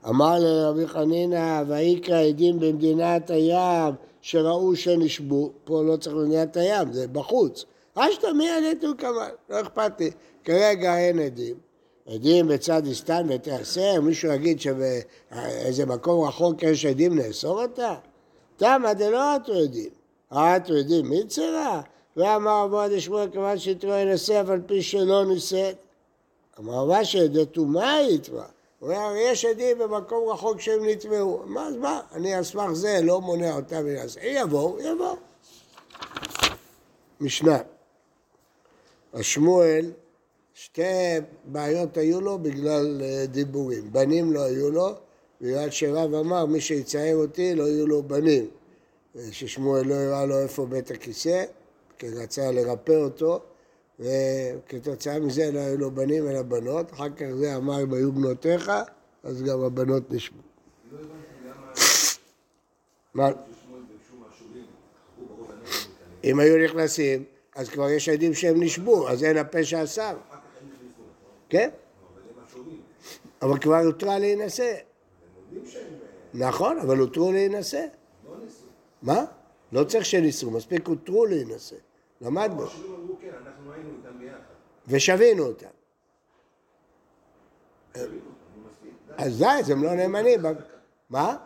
אמר 0.08 0.38
לרבי 0.38 0.86
חנינא, 0.86 1.62
ויקרא 1.68 2.18
עדים 2.18 2.60
במדינת 2.60 3.30
הים 3.30 3.94
שראו 4.22 4.76
שנשבו, 4.76 5.52
פה 5.64 5.82
לא 5.82 5.96
צריך 5.96 6.16
במדינת 6.16 6.56
הים, 6.56 6.92
זה 6.92 7.08
בחוץ. 7.08 7.64
אשתא 7.94 8.26
מי 8.26 8.50
ענתו 8.50 8.88
כמובן, 8.98 9.28
לא 9.50 9.60
אכפת 9.60 10.00
לי, 10.00 10.10
כרגע 10.44 10.98
אין 10.98 11.18
עדים. 11.18 11.54
עדים 12.06 12.48
בצד 12.48 12.86
הסתן 12.86 13.26
ותעשר, 13.28 14.00
מישהו 14.00 14.32
יגיד 14.32 14.60
שבאיזה 14.60 15.86
מקום 15.86 16.28
רחוק 16.28 16.62
יש 16.62 16.86
עדים 16.86 17.18
נאסור 17.18 17.62
אותה? 17.62 17.94
תמה 18.56 18.94
דלא 18.94 19.36
אתו 19.36 19.52
עדים. 19.52 19.90
אתו 20.32 20.74
עדים 20.74 21.10
מי 21.10 21.26
צרה? 21.26 21.82
ואמר 22.16 22.64
אבו 22.64 22.80
עד 22.80 22.98
שמואל 22.98 23.30
כיוון 23.30 23.58
שיתרו 23.58 23.90
ינסה 23.90 24.40
אף 24.40 24.48
על 24.48 24.60
פי 24.66 24.82
שלא 24.82 25.24
נישאת. 25.26 25.76
אמר 26.58 26.84
מה 26.84 27.04
שדתומה 27.04 27.98
יתבע. 28.10 28.44
הוא 28.80 28.92
אומר, 28.92 29.14
יש 29.16 29.44
עדים 29.44 29.78
במקום 29.78 30.28
רחוק 30.28 30.60
שהם 30.60 30.80
נטמעו. 30.88 31.42
מה 31.46 31.66
אז 31.66 31.76
מה? 31.76 32.00
אני 32.12 32.34
על 32.34 32.44
סמך 32.44 32.72
זה 32.72 33.00
לא 33.02 33.20
מונע 33.20 33.56
אותם 33.56 33.84
מלעשות. 33.84 34.22
יבואו, 34.22 34.78
יבואו. 34.80 35.16
משנה. 37.20 37.58
השמואל, 39.14 39.92
שתי 40.54 40.82
בעיות 41.44 41.96
היו 41.96 42.20
לו 42.20 42.38
בגלל 42.38 43.02
אה, 43.02 43.26
דיבורים. 43.26 43.92
בנים 43.92 44.32
לא 44.32 44.42
היו 44.42 44.70
לו, 44.70 44.88
בגלל 45.40 45.70
שרב 45.70 46.14
אמר, 46.14 46.46
מי 46.46 46.60
שיצייר 46.60 47.16
אותי 47.16 47.54
לא 47.54 47.62
יהיו 47.62 47.86
לו 47.86 48.02
בנים. 48.02 48.50
אה, 49.16 49.20
ששמואל 49.32 49.86
לא 49.86 49.94
הראה 49.94 50.26
לו 50.26 50.38
איפה 50.38 50.66
בית 50.66 50.90
הכיסא, 50.90 51.44
כי 51.98 52.08
רצה 52.08 52.50
לרפא 52.52 52.92
אותו, 52.92 53.40
וכתוצאה 54.00 55.20
מזה 55.20 55.50
לא 55.52 55.58
היו 55.58 55.78
לו 55.78 55.90
בנים 55.90 56.28
אלא 56.28 56.42
בנות. 56.42 56.92
אחר 56.92 57.10
כך 57.10 57.26
זה 57.34 57.56
אמר, 57.56 57.82
אם 57.82 57.94
היו 57.94 58.12
בנותיך, 58.12 58.72
אז 59.22 59.42
גם 59.42 59.60
הבנות. 59.60 60.02
מה? 63.14 63.28
אם 66.24 66.40
היו 66.40 66.64
נכנסים, 66.64 67.24
אז 67.54 67.68
כבר 67.68 67.90
יש 67.90 68.08
עדים 68.08 68.34
שהם 68.34 68.62
נשבו, 68.62 69.08
אז 69.08 69.24
אין 69.24 69.36
הפה 69.36 69.64
שאסר. 69.64 70.16
כן? 71.48 71.70
אבל 73.42 73.58
כבר 73.58 73.78
הותרה 73.78 74.18
להינשא. 74.18 74.74
נכון, 76.34 76.78
אבל 76.78 76.98
הותרו 76.98 77.32
להינשא. 77.32 77.86
מה? 79.02 79.24
לא 79.72 79.84
צריך 79.84 80.04
שניסו, 80.04 80.50
מספיק 80.50 80.88
הותרו 80.88 81.26
להינשא. 81.26 81.76
למדנו. 82.20 82.66
ושבינו 84.90 85.46
אותם. 85.46 85.66
אז 89.16 89.38
די, 89.38 89.46
אז 89.46 89.70
הם 89.70 89.84
לא 89.84 89.94
נאמנים. 89.94 90.40
מה? 91.10 91.36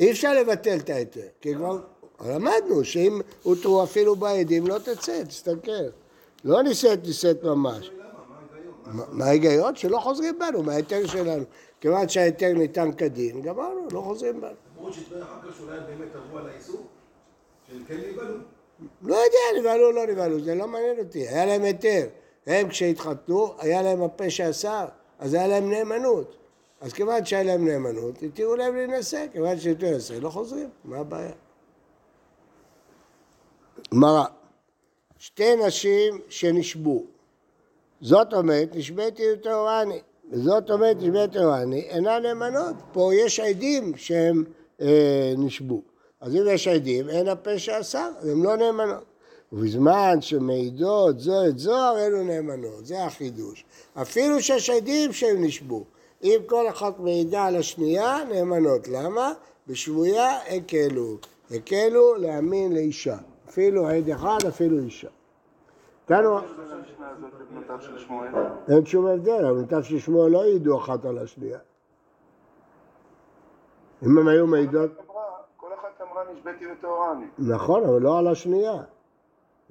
אי 0.00 0.10
אפשר 0.10 0.34
לבטל 0.34 0.76
את 0.76 0.90
ההיתר, 0.90 1.26
כי 1.40 1.54
כבר 1.54 1.78
למדנו 2.20 2.84
שאם 2.84 3.20
הותרו 3.42 3.84
אפילו 3.84 4.16
בעדים 4.16 4.66
לא 4.66 4.78
תצא, 4.78 5.24
תסתכל. 5.24 5.72
לא 6.44 6.62
נישאת, 6.62 7.06
נישאת 7.06 7.42
ממש. 7.42 7.90
מה 8.86 9.24
ההיגיון? 9.24 9.76
שלא 9.76 9.98
חוזרים 9.98 10.38
בנו 10.38 10.62
מההיתר 10.62 11.06
שלנו. 11.06 11.44
כיוון 11.80 12.08
שההיתר 12.08 12.52
ניתן 12.52 12.92
כדין, 12.92 13.42
גמרנו, 13.42 13.88
לא 13.92 14.00
חוזרים 14.00 14.40
בנו. 14.40 14.50
למרות 14.76 14.92
שהתברר 14.92 15.22
אחר 15.22 15.50
כך 15.50 15.56
שאולי 15.56 15.78
באמת 15.80 16.16
עברו 16.16 16.38
על 16.38 16.48
האיסור? 16.48 16.86
שהם 17.68 17.84
כן 17.84 17.96
נבהלו? 18.10 18.34
לא 19.02 19.14
יודע, 19.14 19.60
נבהלו 19.60 19.86
או 19.86 19.92
לא 19.92 20.06
נבהלו, 20.06 20.40
זה 20.40 20.54
לא 20.54 20.66
מעניין 20.68 20.98
אותי. 20.98 21.28
היה 21.28 21.46
להם 21.46 21.62
היתר. 21.62 22.06
הם 22.46 22.68
כשהתחתנו, 22.68 23.54
היה 23.58 23.82
להם 23.82 24.02
הפה 24.02 24.30
שאסר, 24.30 24.86
אז 25.18 25.34
היה 25.34 25.46
להם 25.46 25.70
נאמנות. 25.70 26.36
אז 26.80 26.92
כיוון 26.92 27.24
שהיה 27.24 27.42
להם 27.42 27.68
נאמנות, 27.68 28.22
התירו 28.22 28.56
להם 28.56 28.76
להינשא, 28.76 29.26
כיוון 29.32 29.60
שהתירו 29.60 29.90
להינשא, 29.90 30.12
לא 30.12 30.30
חוזרים, 30.30 30.68
מה 30.84 30.98
הבעיה? 30.98 31.32
גמרא, 33.94 34.24
שתי 35.18 35.56
נשים 35.56 36.20
שנשבו, 36.28 37.04
זאת 38.00 38.32
אומרת, 38.32 38.68
נשבעתי 38.74 39.22
וטהורני, 39.32 40.00
וזאת 40.30 40.70
אומרת, 40.70 40.96
נשבעתי 40.96 41.38
וטהורני, 41.38 41.80
אינן 41.80 42.22
נאמנות. 42.22 42.76
פה 42.92 43.10
יש 43.14 43.40
עדים 43.40 43.96
שהם 43.96 44.44
אה, 44.80 45.34
נשבו. 45.38 45.82
אז 46.20 46.36
אם 46.36 46.42
יש 46.46 46.68
עדים, 46.68 47.08
אין 47.08 47.28
הפשע 47.28 47.80
אסר, 47.80 48.10
הן 48.22 48.42
לא 48.42 48.56
נאמנות. 48.56 49.04
ובזמן 49.52 50.20
שמעידות 50.20 51.20
זו 51.20 51.46
את 51.48 51.58
זו, 51.58 51.96
אלו 51.96 52.22
נאמנות, 52.22 52.86
זה 52.86 53.04
החידוש. 53.04 53.64
אפילו 54.02 54.40
שיש 54.40 54.70
עדים 54.70 55.12
שהם 55.12 55.44
נשבו. 55.44 55.84
אם 56.22 56.38
כל 56.46 56.68
אחת 56.68 56.98
מעידה 56.98 57.44
על 57.44 57.56
השנייה, 57.56 58.24
נאמנות. 58.32 58.88
למה? 58.88 59.32
בשבויה 59.66 60.38
הקלו. 60.56 61.16
הקלו 61.50 62.14
להאמין 62.14 62.72
לאישה. 62.72 63.16
אפילו 63.48 63.86
עד 63.86 64.08
אחד, 64.08 64.38
אפילו 64.48 64.78
אישה. 64.78 65.08
תנו... 66.04 66.38
אין 68.68 68.86
שום 68.86 69.06
הבדל, 69.06 69.46
אבל 69.46 69.54
בנותיו 69.54 69.82
של 69.82 69.98
שמואל 69.98 70.30
לא 70.30 70.42
העידו 70.42 70.78
אחת 70.78 71.04
על 71.04 71.18
השנייה. 71.18 71.58
אם 74.02 74.18
הם 74.18 74.28
היו 74.28 74.46
מעידות... 74.46 74.90
נשבעתי 76.34 76.72
וטהורני. 76.72 77.26
נכון, 77.38 77.84
אבל 77.84 78.02
לא 78.02 78.18
על 78.18 78.26
השנייה. 78.26 78.82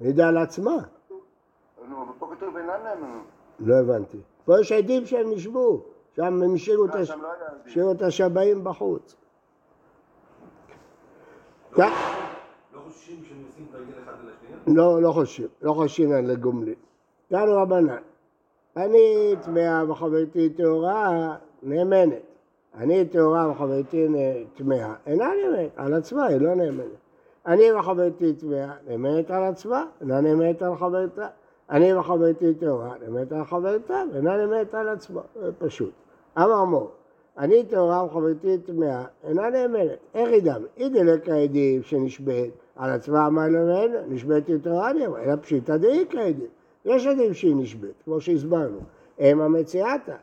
העידה 0.00 0.28
על 0.28 0.38
עצמה. 0.38 0.76
נו, 1.88 2.02
אבל 2.02 2.12
פה 2.18 2.30
כתוב 2.36 2.56
אינן 2.56 2.70
נאמנות. 2.84 3.24
לא 3.60 3.74
הבנתי. 3.74 4.18
פה 4.44 4.60
יש 4.60 4.72
עדים 4.72 5.06
שהם 5.06 5.30
נשבו. 5.30 5.82
שם 6.16 6.42
הם 6.42 6.54
השאירו 6.54 6.86
לא 7.76 7.92
את 7.92 8.02
השבעים 8.02 8.64
בחוץ. 8.64 9.16
לא 11.78 11.86
חוששים 12.84 13.24
שהם 13.24 13.44
עושים 13.48 13.66
תרגיל 13.72 13.94
אחד 14.04 14.12
על 14.12 14.30
השנייה? 14.36 14.56
לא, 14.66 15.02
לא 15.02 15.12
חושבים. 15.12 15.48
לא 15.62 15.72
חושבים 15.72 16.12
על 16.12 16.24
לגומלין. 16.24 16.74
תנו 17.28 17.56
רבנן. 17.62 17.96
אני 18.76 19.34
טמאה 19.42 19.90
וחברתי 19.90 20.50
טהורה 20.50 21.36
נאמנת. 21.62 22.29
אני 22.78 23.04
טהורה 23.04 23.50
וחברתי 23.50 24.06
טמאה. 24.54 24.94
אינה 25.06 25.30
נאמנת, 25.42 25.70
על 25.76 25.94
עצמה 25.94 26.26
היא 26.26 26.40
לא 26.40 26.54
נאמנת. 26.54 26.86
אני 27.46 27.72
וחברתי 27.72 28.32
טמאה, 28.32 28.72
נאמנת 28.88 29.30
על 29.30 29.44
עצמה, 29.44 29.86
אינה 30.00 30.20
נאמנת 30.20 30.62
על 30.62 30.76
חברתה. 30.76 31.26
אני 31.70 31.94
וחברתי 31.94 32.54
טהורה, 32.54 32.94
נאמנת 33.02 33.32
על 33.32 33.44
חברתה, 33.44 34.02
ואינה 34.12 34.36
נאמנת 34.36 34.74
על 34.74 34.88
עצמה. 34.88 35.20
פשוט. 35.58 35.92
אמר 36.38 36.64
מור, 36.64 36.90
אני 37.38 37.64
טהורה 37.64 38.04
וחברתי 38.04 38.58
טמאה, 38.58 39.04
אינה 39.24 39.50
נאמנת. 39.50 39.98
איך 40.14 40.30
ידם? 40.30 40.62
אידלק 40.76 41.28
העדים 41.28 41.82
שנשבעת 41.82 42.50
על 42.76 42.90
עצמה, 42.90 43.30
מה 43.30 43.48
לא 43.48 43.60
נשבעתי 44.08 44.58
טהורה, 44.58 44.90
אלא 44.90 45.36
פשיטא 45.36 45.76
דאיכא 45.76 46.18
עדים. 46.18 46.46
יש 46.84 47.06
עדים 47.06 47.34
שהיא 47.34 47.56
נשבית, 47.56 48.02
כמו 48.04 48.20
שהסברנו. 48.20 48.78
הם 49.18 49.40
המציאתה. 49.40 50.16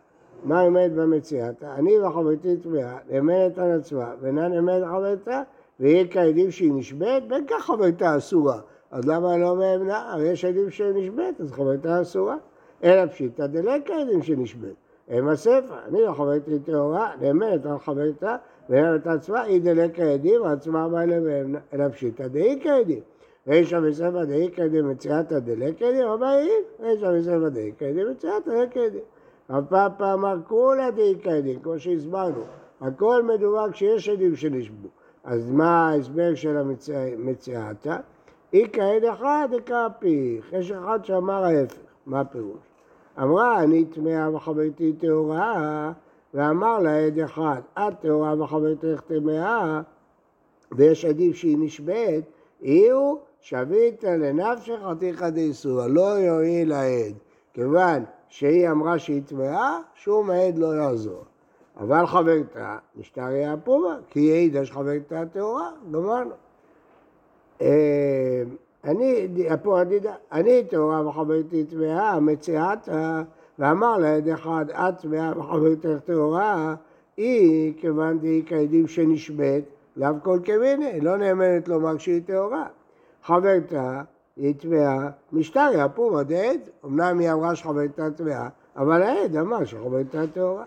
מה 0.43 0.61
עומד 0.61 0.91
במציאתה? 0.95 1.75
אני 1.75 1.99
וחברתי 1.99 2.57
טמאה, 2.57 2.97
נאמנת 3.09 3.57
על 3.57 3.71
עצמה, 3.71 4.13
ואינה 4.21 4.47
נאמנת 4.47 4.83
על 4.83 4.89
חברתה, 4.89 5.41
ויהיה 5.79 6.07
כעדים 6.07 6.51
שהיא 6.51 6.73
נשבית, 6.73 7.27
בין 7.27 7.45
כך 7.47 7.65
חברתה 7.65 8.17
אסורה. 8.17 8.59
אז 8.91 9.07
למה 9.07 9.37
לא 9.37 9.55
מאמנה? 9.55 10.11
הרי 10.13 10.27
יש 10.27 10.45
עדים 10.45 10.69
שהיא 10.69 10.93
נשבית, 10.95 11.41
אז 11.41 11.51
חברתה 11.51 12.01
אסורה. 12.01 12.35
אלא 12.83 13.05
פשיטא 13.05 13.47
דלקה 13.47 13.93
עדים 14.01 14.23
שנשבית. 14.23 14.75
הם 15.07 15.27
הספר, 15.27 15.75
אני 15.87 16.03
וחברתי 16.03 16.59
טהורה, 16.59 17.11
נאמנת 17.21 17.65
על 17.65 17.79
חברתה, 17.79 18.35
על 18.69 18.99
עצמה, 19.05 19.41
היא 19.41 19.61
דלקה 19.61 20.03
עדים, 20.03 20.43
עצמה 20.43 20.87
מה 20.87 21.05
למאמנה, 21.05 21.59
אלא 21.73 21.89
פשיטא 21.89 22.27
דאיקה 22.27 22.75
עדים. 22.75 22.99
רישא 23.47 23.79
וספא 23.83 24.23
דאיכא 24.23 24.67
דמציאתא 24.67 25.39
דלקא 25.39 25.91
דין, 25.91 26.07
הבאים, 26.07 26.63
רישא 26.79 27.05
וספא 27.05 27.49
דאיכא 27.49 27.91
דמציאתא 27.91 28.51
דלקא 28.51 28.79
דין. 29.49 29.57
הפאפא 29.57 30.13
אמר 30.13 30.35
כולה 30.47 30.91
דאיכא 30.91 31.39
דין, 31.39 31.59
כמו 31.59 31.79
שהסברנו, 31.79 32.41
הכל 32.81 33.23
מדובר 33.23 33.71
כשיש 33.71 34.09
עדים 34.09 34.35
שנשבו. 34.35 34.87
אז 35.23 35.51
מה 35.51 35.89
ההסבר 35.89 36.35
של 36.35 36.57
המציאתא? 36.57 37.97
איכא 38.53 38.81
עד 38.81 39.03
אחד 39.03 39.47
דקאפיך, 39.51 40.53
יש 40.53 40.71
אחד 40.71 40.99
שאמר 41.03 41.43
ההפך, 41.43 41.77
מה 42.05 42.19
הפירוש? 42.19 42.59
אמרה 43.19 43.63
אני 43.63 43.85
טמאה 43.85 44.35
וחברתי 44.35 44.93
טהורה, 44.93 45.91
ואמר 46.33 46.79
לה 46.79 47.05
עד 47.05 47.19
אחד, 47.19 47.61
את 47.73 47.93
טהורה 48.01 48.41
וחברתך 48.41 49.01
טמאה, 49.07 49.81
ויש 50.71 51.05
עדים 51.05 51.33
שהיא 51.33 51.57
נשבית, 51.59 52.25
אילו 52.61 53.19
שביתא 53.39 54.07
לנפשך 54.07 54.79
עתיכא 54.83 55.29
דאיסורא, 55.29 55.87
לא 55.87 56.01
יועיל 56.01 56.71
העד, 56.71 57.13
כיוון 57.53 58.03
שהיא 58.29 58.69
אמרה 58.69 58.99
שהיא 58.99 59.21
טמאה, 59.25 59.79
שום 59.95 60.29
עד 60.29 60.57
לא 60.57 60.75
יעזור. 60.75 61.23
אבל 61.79 62.05
חברתה, 62.05 62.77
משתריה 62.95 63.55
פומה, 63.63 63.97
כי 64.09 64.19
היא 64.19 64.31
העידה 64.31 64.65
שחברתה 64.65 65.25
טהורה, 65.25 65.69
גמרנו. 65.91 66.31
אה, 67.61 68.43
אני, 68.83 69.27
פה 69.63 69.81
הדידה, 69.81 70.13
אני 70.31 70.63
טהורה 70.63 71.07
וחברתי 71.07 71.63
טמאה, 71.65 72.19
מציאתה, 72.19 73.23
ואמר 73.59 73.97
לעד 73.97 74.27
אחד, 74.29 74.65
את 74.69 74.97
טמאה 75.01 75.39
וחברתך 75.39 75.99
טהורה, 76.05 76.75
היא, 77.17 77.73
כיוון 77.77 78.19
דהי 78.19 78.43
כעדים 78.45 78.87
שנשבית, 78.87 79.65
לאו 79.97 80.09
כל 80.23 80.39
כמיני, 80.43 81.01
לא 81.01 81.17
נאמנת 81.17 81.67
לומר 81.67 81.97
שהיא 81.97 82.21
טהורה. 82.25 82.67
חברתה 83.23 84.01
היא 84.37 84.53
טמאה, 84.59 85.09
משתריה 85.31 85.89
פורא 85.89 86.23
דעד, 86.23 86.59
אמנם 86.85 87.19
היא 87.19 87.31
אמרה 87.31 87.55
שחברתה 87.55 88.11
טמאה, 88.11 88.47
אבל 88.75 89.01
העד 89.01 89.35
אמר 89.35 89.65
שחברתה 89.65 90.27
טהורה. 90.33 90.65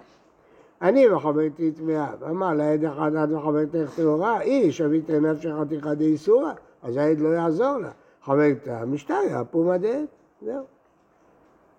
אני 0.82 1.08
וחברתי 1.08 1.72
טמאה, 1.72 2.10
ואמר 2.20 2.54
לעד 2.54 2.84
אחד 2.84 3.14
את 3.14 3.28
וחברתך 3.32 3.96
טהורה, 3.96 4.38
היא 4.38 4.72
שביתה 4.72 5.20
נפשך 5.20 5.50
חתיכא 5.60 5.94
דאיסורא, 5.94 6.52
אז 6.82 6.96
העד 6.96 7.18
לא 7.18 7.28
יעזור 7.28 7.78
לה. 7.78 7.90
חברתה 8.24 8.84
משתריה 8.86 9.44
פורא 9.44 9.76
דעד, 9.76 10.06
זהו. 10.42 10.64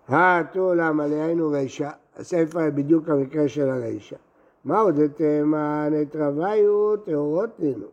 האטו 0.08 0.74
למה 0.74 1.04
היינו 1.04 1.50
רישא, 1.50 1.90
הספר 2.16 2.70
בדיוק 2.74 3.08
המקרה 3.08 3.48
של 3.48 3.70
הרישא. 3.70 4.16
מה 4.64 4.80
עוד 4.80 5.00
תמה 5.16 5.88
נתרוויו 5.90 6.96
טהורות 6.96 7.50
נינו. 7.58 7.86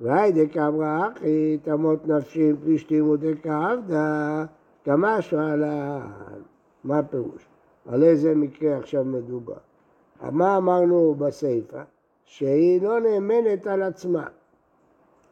והי 0.00 0.32
דקאמרה 0.32 1.08
אחי 1.12 1.58
תמות 1.62 2.08
נפשי 2.08 2.52
פלישתים 2.64 3.08
ודקאבדה 3.08 4.44
כמשהו 4.84 5.38
על 5.38 5.64
ה... 5.64 6.06
מה 6.84 6.98
הפירוש? 6.98 7.46
על 7.86 8.02
איזה 8.02 8.34
מקרה 8.34 8.76
עכשיו 8.76 9.04
מדובר? 9.04 9.54
מה 10.30 10.56
אמרנו 10.56 11.14
בסיפא? 11.18 11.82
שהיא 12.24 12.82
לא 12.82 13.00
נאמנת 13.00 13.66
על 13.66 13.82
עצמה. 13.82 14.26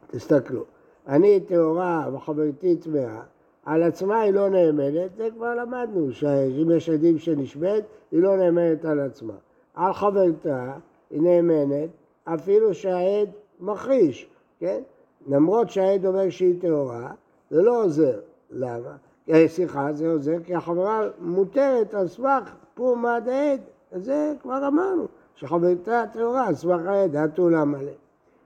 תסתכלו, 0.06 0.64
אני 1.06 1.40
טהורה 1.40 2.08
וחברתי 2.14 2.76
טמאה, 2.76 3.20
על 3.64 3.82
עצמה 3.82 4.20
היא 4.20 4.32
לא 4.32 4.48
נאמנת, 4.48 5.16
זה 5.16 5.28
כבר 5.34 5.54
למדנו, 5.54 6.12
שאם 6.12 6.70
יש 6.76 6.88
עדים 6.88 7.18
שנשבית, 7.18 7.84
היא 8.12 8.22
לא 8.22 8.36
נאמנת 8.36 8.84
על 8.84 9.00
עצמה. 9.00 9.34
על 9.74 9.92
חברתה 9.92 10.72
היא 11.10 11.22
נאמנת, 11.22 11.90
אפילו 12.24 12.74
שהעד 12.74 13.28
מכחיש, 13.60 14.30
כן? 14.58 14.80
למרות 15.26 15.70
שהעד 15.70 16.06
אומר 16.06 16.30
שהיא 16.30 16.60
טהורה, 16.60 17.10
זה 17.50 17.62
לא 17.62 17.84
עוזר. 17.84 18.20
למה? 18.50 18.96
אה, 19.30 19.48
סליחה, 19.48 19.92
זה 19.92 20.08
עוזר 20.08 20.36
כי 20.44 20.54
החברה 20.54 21.08
מותרת 21.20 21.94
על 21.94 22.08
סמך 22.08 22.54
פורמא 22.74 23.18
דעד. 23.18 23.60
זה 23.92 24.32
כבר 24.42 24.68
אמרנו, 24.68 25.06
שחברתה 25.34 26.04
טהורה 26.12 26.46
על 26.46 26.54
סמך 26.54 26.86
העד, 26.86 27.16
אטולה 27.16 27.64
מלא. 27.64 27.92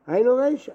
היינו 0.06 0.34
רישא. 0.34 0.72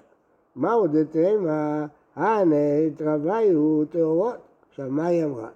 מה 0.56 0.72
עוד 0.72 0.96
תימא? 1.10 1.84
הנה 2.16 2.56
התרוויו 2.86 3.84
טהורות. 3.84 4.36
עכשיו, 4.70 4.90
מה 4.90 5.06
היא 5.06 5.24
אמרה? 5.24 5.48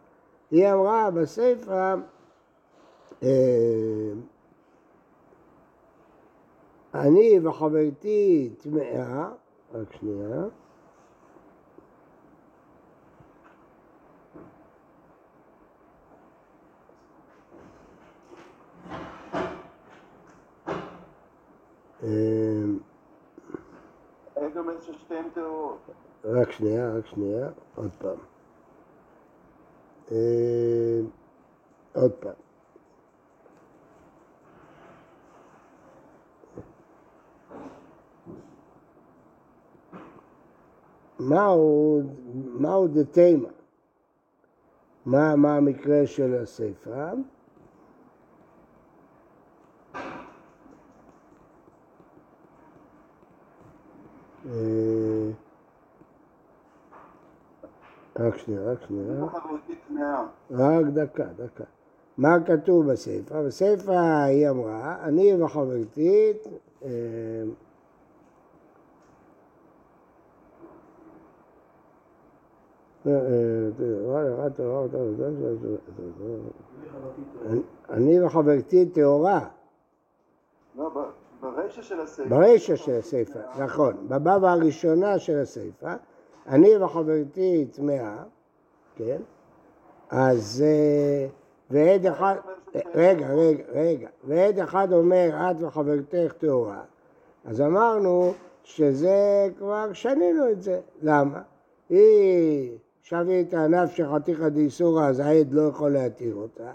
היא 0.50 0.72
אמרה 0.72 1.10
בסיפא, 1.10 1.94
אה, 3.22 3.28
אני 6.94 7.38
וחברתי 7.42 8.50
טמאה, 8.58 9.28
רק 9.74 9.96
שנייה. 10.00 10.44
העד 24.36 24.56
אומר 24.56 24.80
ששתיהן 24.80 25.24
טהורות. 25.34 25.78
רק 26.24 26.50
שנייה, 26.50 26.92
רק 26.98 27.06
שנייה, 27.06 27.48
עוד 27.74 27.90
פעם. 27.98 28.18
אה, 30.12 31.00
עוד 31.94 32.12
פעם. 32.12 32.51
מהו, 41.32 42.88
דתימה? 42.88 43.48
מה, 45.06 45.36
מה 45.36 45.56
המקרה 45.56 46.06
של 46.06 46.34
הסיפא? 46.42 47.12
אה, 54.46 55.30
רק 58.18 58.36
שנייה, 58.36 58.62
רק 58.62 58.78
שנייה. 58.88 59.24
טמאה. 59.88 60.24
רק 60.50 60.86
דקה, 60.86 61.24
דקה. 61.24 61.64
מה 62.18 62.36
כתוב 62.46 62.92
בסיפא? 62.92 63.42
בסיפא 63.46 64.24
היא 64.24 64.50
אמרה, 64.50 64.96
אני 65.04 65.42
וחברתי, 65.42 66.32
אה, 66.82 66.88
אה, 66.88 67.42
אני 77.90 78.22
וחברתי 78.22 78.86
טהורה, 78.86 79.48
לא, 80.76 80.88
ב- 80.88 81.22
ברישא 81.40 81.82
של. 81.82 82.28
ברישא 82.28 82.76
של 82.76 82.92
הסיפא, 82.92 83.38
נכון, 83.58 84.08
בבבא 84.08 84.50
הראשונה 84.50 85.18
של 85.18 85.38
הסיפא, 85.38 85.94
אני 86.46 86.78
וחברתי 86.78 87.66
טמאה, 87.72 88.22
כן? 88.96 89.20
אז 90.10 90.64
אה, 90.66 91.26
ועד 91.70 92.06
אחד, 92.06 92.36
רגע, 92.94 93.28
רגע, 93.34 93.64
רגע, 93.72 94.08
ועד 94.24 94.58
אחד 94.58 94.92
אומר 94.92 95.30
את 95.50 95.62
וחברתך 95.62 96.32
טהורה, 96.38 96.82
אז 97.44 97.60
אמרנו 97.60 98.32
שזה 98.64 99.48
כבר 99.58 99.92
שנינו 99.92 100.50
את 100.50 100.62
זה, 100.62 100.80
למה? 101.02 101.42
היא 101.88 102.78
שבת 103.02 103.54
נפשך 103.54 104.06
חתיכא 104.14 104.48
דאיסורא, 104.48 105.06
אז 105.06 105.18
העד 105.18 105.52
לא 105.52 105.62
יכול 105.62 105.92
להתיר 105.92 106.34
אותה, 106.34 106.70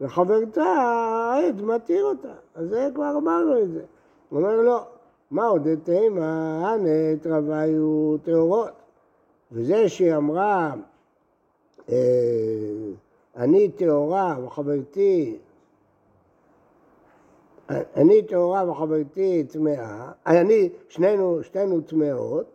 וחברתה, 0.00 0.62
העד 0.62 1.62
מתיר 1.62 2.04
אותה, 2.04 2.32
אז 2.54 2.68
זה 2.68 2.88
כבר 2.94 3.14
אמרנו 3.18 3.62
את 3.62 3.70
זה. 3.70 3.82
הוא 4.28 4.38
אומר 4.38 4.60
לא, 4.60 4.84
מה 5.30 5.46
עוד 5.46 5.68
תימא, 5.84 6.24
הנה 6.66 7.16
תרוויו 7.20 8.18
טהורות. 8.18 8.70
וזה 9.52 9.88
שהיא 9.88 10.14
אמרה, 10.14 10.74
אה, 11.90 11.96
אני 13.36 13.68
טהורה 13.68 14.36
וחברתי, 14.44 15.38
אני 17.70 18.22
טהורה 18.22 18.70
וחברתי 18.70 19.44
טמאה, 19.44 20.12
אני, 20.26 20.68
שנינו, 20.88 21.42
שתינו 21.42 21.80
טמאות, 21.80 22.46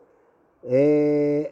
אה, 0.65 1.43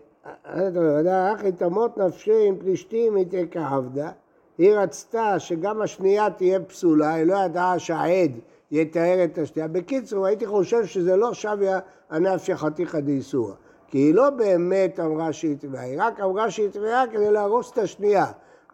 אחי 1.36 1.52
תמות 1.52 1.98
נפשי 1.98 2.48
עם 2.48 2.56
פלישתים 2.60 3.16
היא 3.16 3.46
כעבדה, 3.52 4.10
היא 4.58 4.74
רצתה 4.74 5.40
שגם 5.40 5.82
השנייה 5.82 6.30
תהיה 6.30 6.60
פסולה, 6.60 7.14
היא 7.14 7.26
לא 7.26 7.38
ידעה 7.46 7.80
שהעד 7.80 8.32
יתאר 8.72 9.24
את 9.24 9.38
השנייה. 9.38 9.68
בקיצור, 9.68 10.26
הייתי 10.26 10.46
חושב 10.46 10.86
שזה 10.86 11.16
לא 11.16 11.34
שוויה 11.34 11.80
הנפשי 12.10 12.56
חתיכא 12.56 13.00
דאיסורא. 13.00 13.54
כי 13.88 13.98
היא 13.98 14.14
לא 14.14 14.30
באמת 14.30 15.00
אמרה 15.00 15.34
שהיא 15.34 15.58
טמאה, 15.58 15.82
היא 15.82 16.02
רק 16.02 16.20
אמרה 16.20 16.52
שהיא 16.52 16.70
טמאה 16.70 17.04
כדי 17.12 17.32
להרוס 17.32 17.72
את 17.72 17.78
השנייה. 17.78 18.26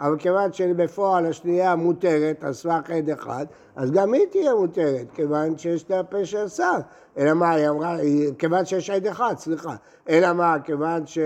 אבל 0.01 0.17
כיוון 0.17 0.53
שבפועל 0.53 1.25
השנייה 1.25 1.75
מותרת 1.75 2.43
על 2.43 2.53
סמך 2.53 2.89
עד 2.89 3.09
אחד, 3.09 3.45
אז 3.75 3.91
גם 3.91 4.13
היא 4.13 4.25
תהיה 4.31 4.55
מותרת, 4.55 5.11
כיוון 5.13 5.57
שיש 5.57 5.89
לה 5.89 6.03
פשע 6.03 6.47
שר. 6.47 6.77
אלא 7.17 7.33
מה, 7.33 7.51
היא 7.51 7.69
אמרה, 7.69 7.97
כיוון 8.37 8.65
שיש 8.65 8.89
עד 8.89 9.07
אחד, 9.07 9.33
סליחה. 9.37 9.75
אלא 10.09 10.33
מה, 10.33 10.55
כיוון 10.63 11.07
ש... 11.07 11.19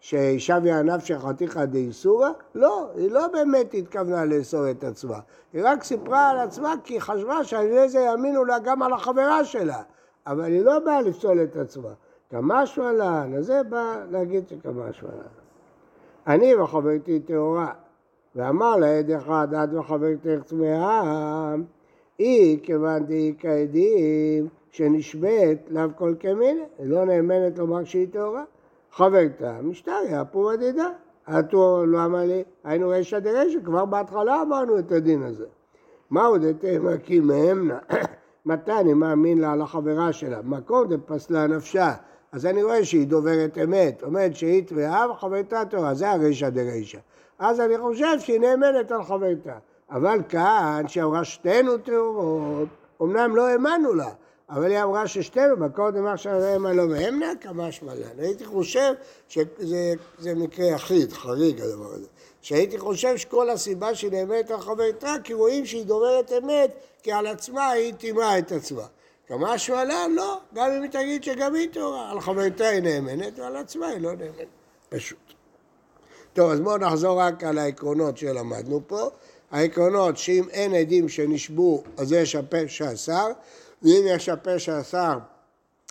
ששביה 0.00 0.82
נפשי 0.82 1.18
חתיכא 1.18 1.64
דאיסורא? 1.64 2.28
לא, 2.54 2.88
היא 2.96 3.10
לא 3.10 3.26
באמת 3.32 3.74
התכוונה 3.74 4.24
לאסור 4.24 4.70
את 4.70 4.84
עצמה. 4.84 5.18
היא 5.52 5.62
רק 5.64 5.84
סיפרה 5.84 6.30
על 6.30 6.38
עצמה 6.38 6.74
כי 6.84 6.94
היא 6.94 7.00
חשבה 7.00 7.44
שעל 7.44 7.88
זה 7.88 7.98
יאמינו 7.98 8.44
לה 8.44 8.58
גם 8.58 8.82
על 8.82 8.92
החברה 8.92 9.44
שלה. 9.44 9.82
אבל 10.26 10.44
היא 10.44 10.64
לא 10.64 10.78
באה 10.78 11.02
לפסול 11.02 11.42
את 11.42 11.56
עצמה. 11.56 11.90
כמשהו 12.30 12.84
עלן, 12.84 13.34
אז 13.38 13.46
זה 13.46 13.62
בא 13.68 13.96
להגיד 14.10 14.48
שכמשהו 14.48 15.08
עלן. 15.08 15.22
אני 16.26 16.54
וחברתי 16.54 17.20
טהורה, 17.20 17.72
ואמר 18.36 18.76
לעד 18.76 19.10
אחד, 19.10 19.48
את 19.54 19.68
וחברתך 19.74 20.42
טמאה, 20.46 21.54
היא 22.18 22.58
כיוון 22.62 23.06
דהי 23.06 23.34
כעדים 23.38 24.48
שנשבית 24.70 25.58
לאו 25.70 25.88
כל 25.96 26.14
כמיני, 26.20 26.62
היא 26.78 26.86
לא 26.86 27.04
נאמנת 27.04 27.58
לומר 27.58 27.84
שהיא 27.84 28.08
טהורה. 28.12 28.44
חברתה 28.92 29.58
משתריה 29.62 30.24
פורא 30.24 30.56
דידה. 30.56 30.88
עטו 31.26 31.86
לא 31.86 32.04
אמר 32.04 32.24
לי, 32.24 32.42
היינו 32.64 32.88
רשע 32.88 33.18
דרשע, 33.18 33.58
כבר 33.64 33.84
בהתחלה 33.84 34.42
אמרנו 34.42 34.78
את 34.78 34.92
הדין 34.92 35.22
הזה. 35.22 35.46
מה 36.10 36.26
עוד 36.26 36.44
אתם 36.44 36.98
כי 37.02 37.20
מהמנה? 37.20 37.78
מתי 38.46 38.72
אני 38.72 38.94
מאמין 38.94 39.38
לה 39.38 39.52
על 39.52 39.62
החברה 39.62 40.12
שלה? 40.12 40.40
מקום 40.44 40.88
דפסלה 40.88 41.46
נפשה. 41.46 41.92
אז 42.32 42.46
אני 42.46 42.62
רואה 42.62 42.84
שהיא 42.84 43.06
דוברת 43.06 43.58
אמת, 43.64 44.02
אומרת 44.02 44.36
שהיא 44.36 44.64
טמאה 44.66 45.10
וחברתה 45.10 45.64
טהורה, 45.64 45.94
זה 45.94 46.10
הרשע 46.10 46.48
דרשע. 46.48 46.98
אז 47.38 47.60
אני 47.60 47.78
חושב 47.78 48.20
שהיא 48.20 48.40
נאמנת 48.40 48.92
על 48.92 49.04
חברתה. 49.04 49.58
אבל 49.90 50.18
כאן, 50.28 50.84
שאמרה 50.88 51.24
שתינו 51.24 51.78
טהורות, 51.78 52.68
אמנם 53.02 53.36
לא 53.36 53.48
האמנו 53.48 53.94
לה, 53.94 54.10
אבל 54.50 54.70
היא 54.70 54.82
אמרה 54.82 55.06
ששתינו, 55.06 55.56
מקור 55.56 55.90
דמר 55.90 56.16
שלהם 56.16 56.66
הלא 56.66 56.86
מהמנה, 56.86 57.32
כמשמע 57.40 57.94
לן. 57.94 58.18
הייתי 58.18 58.44
חושב 58.44 58.92
שזה 59.28 59.92
זה 60.18 60.34
מקרה 60.34 60.66
יחיד, 60.66 61.12
חריג 61.12 61.60
הדבר 61.60 61.92
הזה. 61.92 62.06
שהייתי 62.40 62.78
חושב 62.78 63.16
שכל 63.16 63.50
הסיבה 63.50 63.94
שהיא 63.94 64.10
נאמרת 64.10 64.50
על 64.50 64.60
חברתה, 64.60 65.14
כי 65.24 65.34
רואים 65.34 65.66
שהיא 65.66 65.84
דוברת 65.84 66.32
אמת, 66.32 66.70
כי 67.02 67.12
על 67.12 67.26
עצמה 67.26 67.70
היא 67.70 67.94
טימאה 67.94 68.38
את 68.38 68.52
עצמה. 68.52 68.84
כמשמע 69.26 69.84
לן, 69.84 70.12
לא, 70.14 70.38
גם 70.54 70.70
אם 70.70 70.82
היא 70.82 70.90
תגיד 70.90 71.24
שגם 71.24 71.54
היא 71.54 71.68
טהורה, 71.72 72.10
על 72.10 72.20
חברתה 72.20 72.68
היא 72.68 72.80
נאמנת 72.80 73.38
ועל 73.38 73.56
עצמה 73.56 73.86
היא 73.86 74.00
לא 74.00 74.12
נאמנת. 74.12 74.48
פשוט. 74.88 75.37
טוב, 76.38 76.50
אז 76.50 76.60
בואו 76.60 76.76
נחזור 76.76 77.20
רק 77.20 77.44
על 77.44 77.58
העקרונות 77.58 78.18
שלמדנו 78.18 78.80
פה. 78.86 79.10
העקרונות 79.50 80.16
שאם 80.16 80.44
אין 80.50 80.74
עדים 80.74 81.08
שנשבו, 81.08 81.82
אז 81.96 82.12
יש 82.12 82.36
הפה 82.36 82.68
שאסר, 82.68 83.32
ואם 83.82 84.04
יש 84.06 84.28
הפה 84.28 84.58
שאסר, 84.58 85.18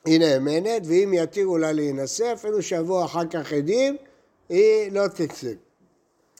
היא 0.06 0.20
נאמנת, 0.20 0.82
ואם 0.86 1.14
יתירו 1.14 1.58
לה 1.58 1.72
להינשא, 1.72 2.34
אפילו 2.34 2.62
שיבואו 2.62 3.06
אחר 3.06 3.26
כך 3.26 3.54
עדים, 3.54 3.98
היא 4.50 4.92
לא 4.92 5.08
תצא. 5.08 5.52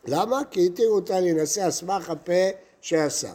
למה? 0.06 0.42
כי 0.52 0.66
התירו 0.66 0.96
אותה 0.96 1.20
להינשא 1.20 1.64
על 1.64 1.72
סמך 1.72 2.10
הפה 2.10 2.50
שאסר. 2.82 3.34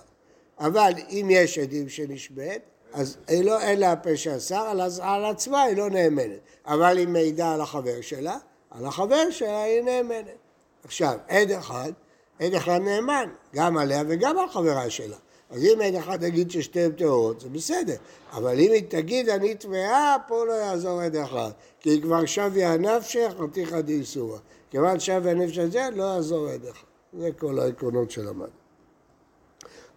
אבל 0.58 0.92
אם 1.10 1.28
יש 1.30 1.58
עדים 1.58 1.88
שנשבית, 1.88 2.62
אז 2.92 3.16
היא 3.28 3.44
לא, 3.44 3.60
אין 3.60 3.80
לה 3.80 3.92
הפה 3.92 4.16
שאסר, 4.16 4.64
על, 4.68 4.80
על 5.00 5.24
עצמה 5.24 5.62
היא 5.62 5.76
לא 5.76 5.90
נאמנת. 5.90 6.40
אבל 6.66 6.98
היא 6.98 7.08
מעידה 7.08 7.54
על 7.54 7.60
החבר 7.60 8.00
שלה, 8.00 8.36
על 8.70 8.86
החבר 8.86 9.30
שלה 9.30 9.62
היא 9.62 9.82
נאמנת. 9.82 10.42
עכשיו, 10.84 11.18
עד 11.28 11.50
אחד, 11.50 11.92
עד 12.40 12.54
אחד 12.54 12.80
נאמן, 12.80 13.28
גם 13.54 13.78
עליה 13.78 14.02
וגם 14.08 14.38
על 14.38 14.48
חברה 14.48 14.90
שלה. 14.90 15.16
אז 15.50 15.64
אם 15.64 15.80
עד 15.84 15.94
אחד 15.94 16.22
יגיד 16.22 16.50
ששתיהן 16.50 16.92
טהורות, 16.92 17.40
זה 17.40 17.48
בסדר. 17.48 17.96
אבל 18.32 18.58
אם 18.58 18.72
היא 18.72 18.82
תגיד 18.88 19.28
אני 19.28 19.54
טמאה, 19.54 20.16
פה 20.28 20.44
לא 20.46 20.52
יעזור 20.52 21.00
עד 21.00 21.16
אחד. 21.16 21.50
כי 21.80 21.90
היא 21.90 22.02
כבר 22.02 22.26
שביה 22.26 22.76
נפשך, 22.76 23.32
חתיכא 23.40 23.80
דאיסורא. 23.80 24.38
כיוון 24.70 25.00
שביה 25.00 25.32
הנפש 25.32 25.58
הזה, 25.58 25.88
לא 25.94 26.04
יעזור 26.04 26.48
עד 26.48 26.64
אחד. 26.64 26.86
זה 27.18 27.30
כל 27.38 27.58
העקרונות 27.58 28.10
שלמד. 28.10 28.48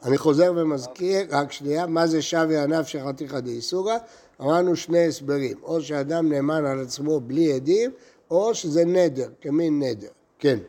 אני 0.04 0.18
חוזר 0.18 0.54
ומזכיר, 0.56 1.26
רק 1.30 1.52
שנייה, 1.52 1.88
מה 1.88 2.08
זה 2.08 2.22
שביה 2.22 2.64
הנפשך, 2.64 3.00
חתיכא 3.08 3.40
דאיסורא? 3.40 3.96
אמרנו 4.42 4.76
שני 4.76 5.08
הסברים. 5.08 5.58
או 5.64 5.82
שאדם 5.82 6.30
נאמן 6.30 6.66
על 6.66 6.82
עצמו 6.82 7.20
בלי 7.20 7.54
עדים, 7.54 7.92
או 8.32 8.56
שזה 8.56 8.86
נדר, 8.86 9.30
כמין 9.42 9.80
נדר. 9.80 10.10
כן. 10.40 10.60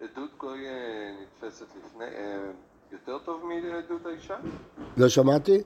עדות 0.00 0.30
גוי 0.38 0.66
אה, 0.68 0.72
נתפסת 1.22 1.66
לפני, 1.78 2.04
אה, 2.04 2.50
יותר 2.92 3.18
טוב 3.18 3.44
מעדות 3.44 4.06
האישה? 4.06 4.36
לא 4.96 5.08
שמעתי? 5.08 5.62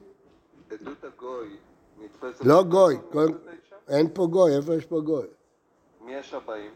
עדות 0.70 1.04
הגוי 1.04 1.56
נתפסת... 1.98 2.44
לא 2.44 2.62
גוי, 2.62 2.96
האישה? 3.14 3.76
אין 3.88 4.08
פה 4.14 4.26
גוי, 4.26 4.56
איפה 4.56 4.74
יש 4.74 4.84
פה 4.84 5.00
גוי? 5.00 5.26
מי 6.00 6.16
השבעים? 6.16 6.70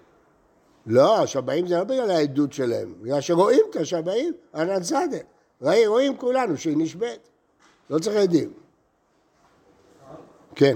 לא, 0.86 1.22
השבעים 1.22 1.66
זה 1.66 1.76
לא 1.76 1.84
בגלל 1.84 2.10
העדות 2.10 2.52
שלהם, 2.52 2.94
בגלל 3.02 3.20
שרואים 3.20 3.60
את 3.70 3.76
השבעים, 3.76 4.34
ענן. 4.54 4.80
ראי, 5.62 5.86
רואים 5.86 6.16
כולנו 6.16 6.56
שהיא 6.56 6.76
נשבית. 6.78 7.28
לא 7.90 7.98
צריך 7.98 8.16
עדים. 8.16 8.52
כן. 10.54 10.74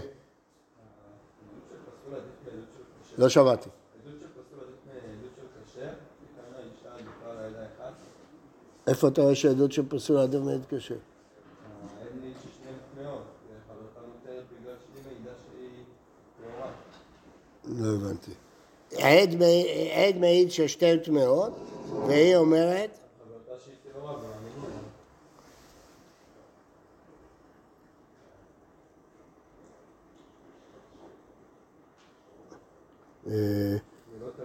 לא 3.19 3.29
שמעתי. 3.29 3.69
עדות 4.05 4.21
של 4.21 4.27
פסול 4.27 4.59
עדיף 4.61 4.79
מעדות 4.87 5.31
של 5.37 5.47
כשר, 5.65 5.81
כאן 5.81 6.55
האישה 6.57 6.95
עדיפה 6.95 7.31
על 7.31 7.39
העדה 7.39 7.67
אחת, 7.67 7.93
איפה 8.87 9.09
אתה 9.09 9.23
רואה 9.23 9.35
שעדות 9.35 9.73
של 9.73 9.83
פסול 9.89 10.19
אדם 10.19 10.47
מעד 10.47 10.65
קשה? 10.71 10.95
לא 17.65 17.95
הבנתי. 17.95 18.31
עד 18.99 19.35
מעיד- 19.35 19.67
עד 19.93 20.17
ששתיהן 20.51 20.99
טמאות, 20.99 21.53
והיא 22.07 22.37
אומרת. 22.37 22.99
אה, 33.27 33.77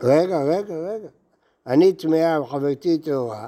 רגע, 0.03 0.43
רגע, 0.43 0.75
רגע. 0.75 1.07
אני 1.67 1.93
טמאה 1.93 2.41
וחברתי 2.41 2.97
טהורה, 2.97 3.47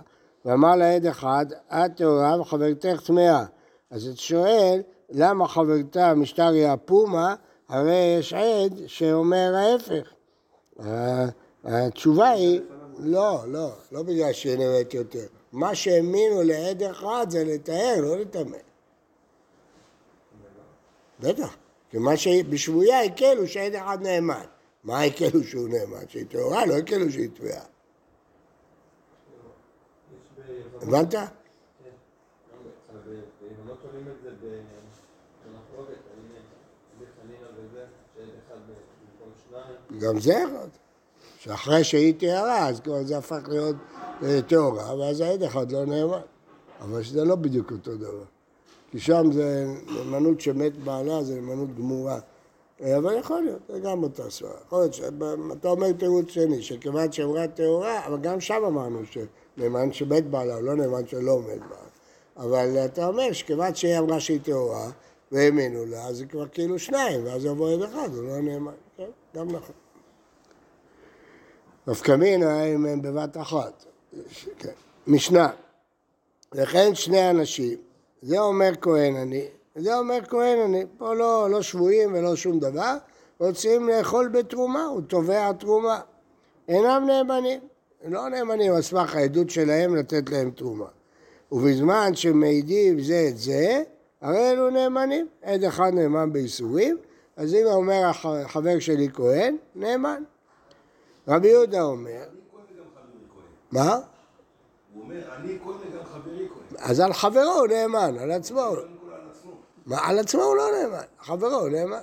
ואמר 0.50 0.76
לעד 0.76 1.06
אחד, 1.06 1.46
את 1.70 1.98
טהורה 1.98 2.42
וחברתך 2.42 3.02
טמאה. 3.06 3.46
אז 3.90 4.08
אתה 4.08 4.18
שואל, 4.22 4.82
למה 5.10 5.48
חברתה 5.48 6.14
משטריה 6.14 6.78
פומה, 6.78 7.36
הרי 7.70 8.16
יש 8.20 8.34
עד 8.34 8.74
שאומר 8.88 9.54
ההפך. 9.56 10.10
ה- 10.80 11.26
התשובה 11.64 12.30
היא, 12.30 12.62
לא, 13.00 13.44
לא, 13.48 13.70
לא 13.92 14.04
בגלל 14.04 14.34
שהיא 14.34 14.58
נראית 14.58 14.94
יותר. 14.94 15.26
מה 15.52 15.76
שהאמינו 15.76 16.44
לעד 16.44 16.84
אחד 16.84 17.26
זה 17.30 17.44
לתאר, 17.44 17.96
לא 18.02 18.18
לטמא. 18.18 18.58
בטח. 21.20 21.56
כי 21.90 21.98
מה 21.98 22.18
שבשבויה 22.18 23.02
הקלו 23.04 23.48
שעד 23.48 23.76
אחד 23.76 23.98
נאמן. 24.02 24.44
מה 24.84 25.02
הקלו 25.04 25.44
שהוא 25.44 25.70
נאמן? 25.70 26.08
שהיא 26.08 26.26
טהורה, 26.30 26.66
לא 26.66 26.78
הקלו 26.78 27.12
שהיא 27.12 27.30
טמאה. 27.40 27.62
יש 30.32 30.40
ביבמות, 30.40 30.48
הבנת? 30.48 30.48
אבל 30.48 30.48
ביבמות 30.48 30.48
שומעים 30.48 30.48
את 30.48 30.48
זה 30.48 30.48
ב- 30.48 30.48
במחלוקת, 30.48 30.48
האם 30.48 30.48
זה 30.48 30.48
חנינה 30.48 30.48
וזה, 30.48 30.48
שעד 30.48 30.48
אחד 30.48 30.48
במקום 30.48 30.49
שניים. 39.50 40.00
גם 40.00 40.20
זה 40.20 40.34
יכול. 40.34 40.70
שאחרי 41.40 41.84
שהיא 41.84 42.14
טהרה, 42.20 42.68
אז 42.68 42.80
כבר 42.80 43.04
זה 43.04 43.18
הפך 43.18 43.42
להיות 43.48 43.76
אה, 44.24 44.42
טהורה, 44.42 44.96
ואז 45.00 45.22
העד 45.22 45.44
אחד 45.44 45.72
לא 45.72 45.86
נאמן. 45.86 46.22
אבל 46.82 47.04
שזה 47.04 47.26
לא 47.26 47.36
בדיוק 47.36 47.72
אותו 47.72 47.96
דבר. 47.98 48.24
כי 48.92 49.00
שם 49.00 49.32
זה 49.32 49.66
נאמנות 49.88 50.42
שמת 50.42 50.78
בעלה, 50.78 51.24
זה 51.24 51.36
נאמנות 51.36 51.76
גמורה. 51.76 52.20
אה, 52.82 52.98
אבל 52.98 53.18
יכול 53.18 53.42
להיות, 53.42 53.60
זה 53.70 53.80
גם 53.80 54.04
אותה 54.04 54.30
סברה. 54.30 54.52
יכול 54.66 54.80
להיות 54.80 54.94
שאתה 54.94 55.70
אומר 55.70 55.92
תירוץ 55.92 56.30
שני, 56.30 56.62
שכיוון 56.62 57.12
שאמרה 57.12 57.48
טהורה, 57.48 58.06
אבל 58.06 58.18
גם 58.18 58.42
שם 58.42 58.64
אמרנו 58.68 59.00
שנאמן 59.06 59.94
שמת 59.94 60.26
בעלה, 60.26 60.60
לא 60.60 60.76
נאמן 60.76 61.08
שלא 61.08 61.40
מת 61.40 61.46
בעלה. 61.46 61.90
אבל 62.38 62.86
אתה 62.86 63.08
אומר 63.08 63.32
שכיוון 63.32 63.76
שהיא 63.76 63.98
אמרה 63.98 64.20
שהיא 64.20 64.40
טהורה, 64.44 64.92
והאמינו 65.32 65.86
לה, 65.86 66.06
אז 66.08 66.18
זה 66.18 66.26
כבר 66.26 66.48
כאילו 66.48 66.80
שניים, 66.80 67.26
ואז 67.26 67.46
יבוא 67.46 67.74
עד 67.74 67.82
אחד, 67.82 68.10
הוא 68.16 68.24
לא 68.24 68.42
נאמן. 68.42 68.74
כן, 68.98 69.10
גם 69.36 69.48
נכון. 69.52 69.76
נפקא 71.88 72.12
מינה 72.12 72.64
אם 72.64 72.86
הם 72.86 73.02
בבת 73.02 73.38
אחת. 73.38 73.86
כן. 74.60 74.72
משנה, 75.08 75.50
וכן 76.56 76.96
שני 76.96 77.30
אנשים, 77.30 77.78
זה 78.22 78.40
אומר 78.40 78.72
כהן 78.82 79.16
אני, 79.16 79.46
זה 79.76 79.98
אומר 79.98 80.20
כהן 80.28 80.60
אני, 80.60 80.86
פה 80.98 81.14
לא, 81.14 81.50
לא 81.50 81.62
שבויים 81.62 82.14
ולא 82.14 82.36
שום 82.36 82.60
דבר, 82.60 82.98
רוצים 83.40 83.90
לאכול 83.90 84.28
בתרומה, 84.28 84.86
הוא 84.86 85.02
תובע 85.02 85.52
תרומה. 85.52 86.00
אינם 86.68 87.04
נאמנים, 87.08 87.60
לא 88.06 88.30
נאמנים 88.30 88.74
על 88.74 88.82
סמך 88.82 89.16
העדות 89.16 89.50
שלהם 89.50 89.96
לתת 89.96 90.30
להם 90.30 90.52
תרומה. 90.52 90.86
ובזמן 91.52 92.16
שמעידים 92.16 93.00
זה 93.00 93.26
את 93.30 93.38
זה, 93.38 93.84
הרי 94.22 94.52
אלו 94.52 94.70
נאמנים. 94.70 95.28
עד 95.42 95.64
אחד 95.64 95.92
נאמן 95.94 96.34
בייסורים, 96.34 96.98
אז 97.38 97.54
אם 97.54 97.66
אומר 97.66 98.02
החבר 98.06 98.80
שלי 98.80 99.10
כהן, 99.14 99.58
נאמן. 99.76 100.24
רבי 101.28 101.48
יהודה 101.48 101.82
אומר. 101.82 102.24
מה? 103.72 103.96
הוא 104.94 105.04
אומר, 105.04 105.16
אני 105.36 105.58
כהן 105.64 105.76
וגם 105.76 106.04
חברי 106.14 106.48
כהן. 106.48 106.90
אז 106.90 107.00
על 107.00 107.14
חברו 107.14 107.60
הוא 107.60 107.68
נאמן, 107.68 108.18
על 108.20 108.32
עצמו. 108.32 108.72
על 109.98 110.20
עצמו. 110.20 110.42
הוא 110.44 110.56
לא 110.56 110.64
נאמן, 110.82 111.04
חברו 111.20 111.56
הוא 111.60 111.70
נאמן. 111.70 112.02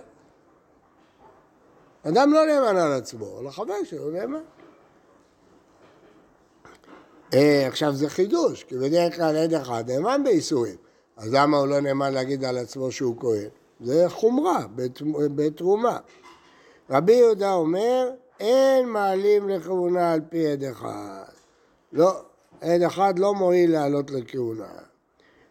אדם 2.09 2.33
לא 2.33 2.47
נאמן 2.47 2.77
על 2.77 2.93
עצמו, 2.93 3.39
על 3.39 3.47
החבר 3.47 3.75
שלו 3.85 4.11
נאמן. 4.11 4.43
אה, 7.35 7.67
עכשיו 7.67 7.93
זה 7.93 8.09
חידוש, 8.09 8.65
כי 8.65 8.75
בדרך 8.79 9.17
כלל 9.17 9.37
עד 9.37 9.55
אחד 9.55 9.91
נאמן 9.91 10.25
באיסורים. 10.25 10.77
אז 11.17 11.33
למה 11.35 11.57
הוא 11.57 11.67
לא 11.67 11.81
נאמן 11.81 12.13
להגיד 12.15 12.45
על 12.45 12.59
עצמו 12.59 12.93
שהוא 12.93 13.17
כהן? 13.21 13.49
זה 13.81 14.05
חומרה 14.09 14.67
בת- 14.75 15.03
בתרומה. 15.35 15.99
רבי 16.91 17.13
יהודה 17.13 17.53
אומר, 17.53 18.11
אין 18.41 18.89
מעלים 18.89 19.49
לכהונה 19.49 20.13
על 20.13 20.21
פי 20.29 20.47
עד 20.47 20.65
אחד. 20.65 21.25
לא, 21.93 22.21
עד 22.61 22.83
אחד 22.83 23.19
לא 23.19 23.35
מועיל 23.35 23.73
לעלות 23.73 24.11
לכהונה. 24.11 24.69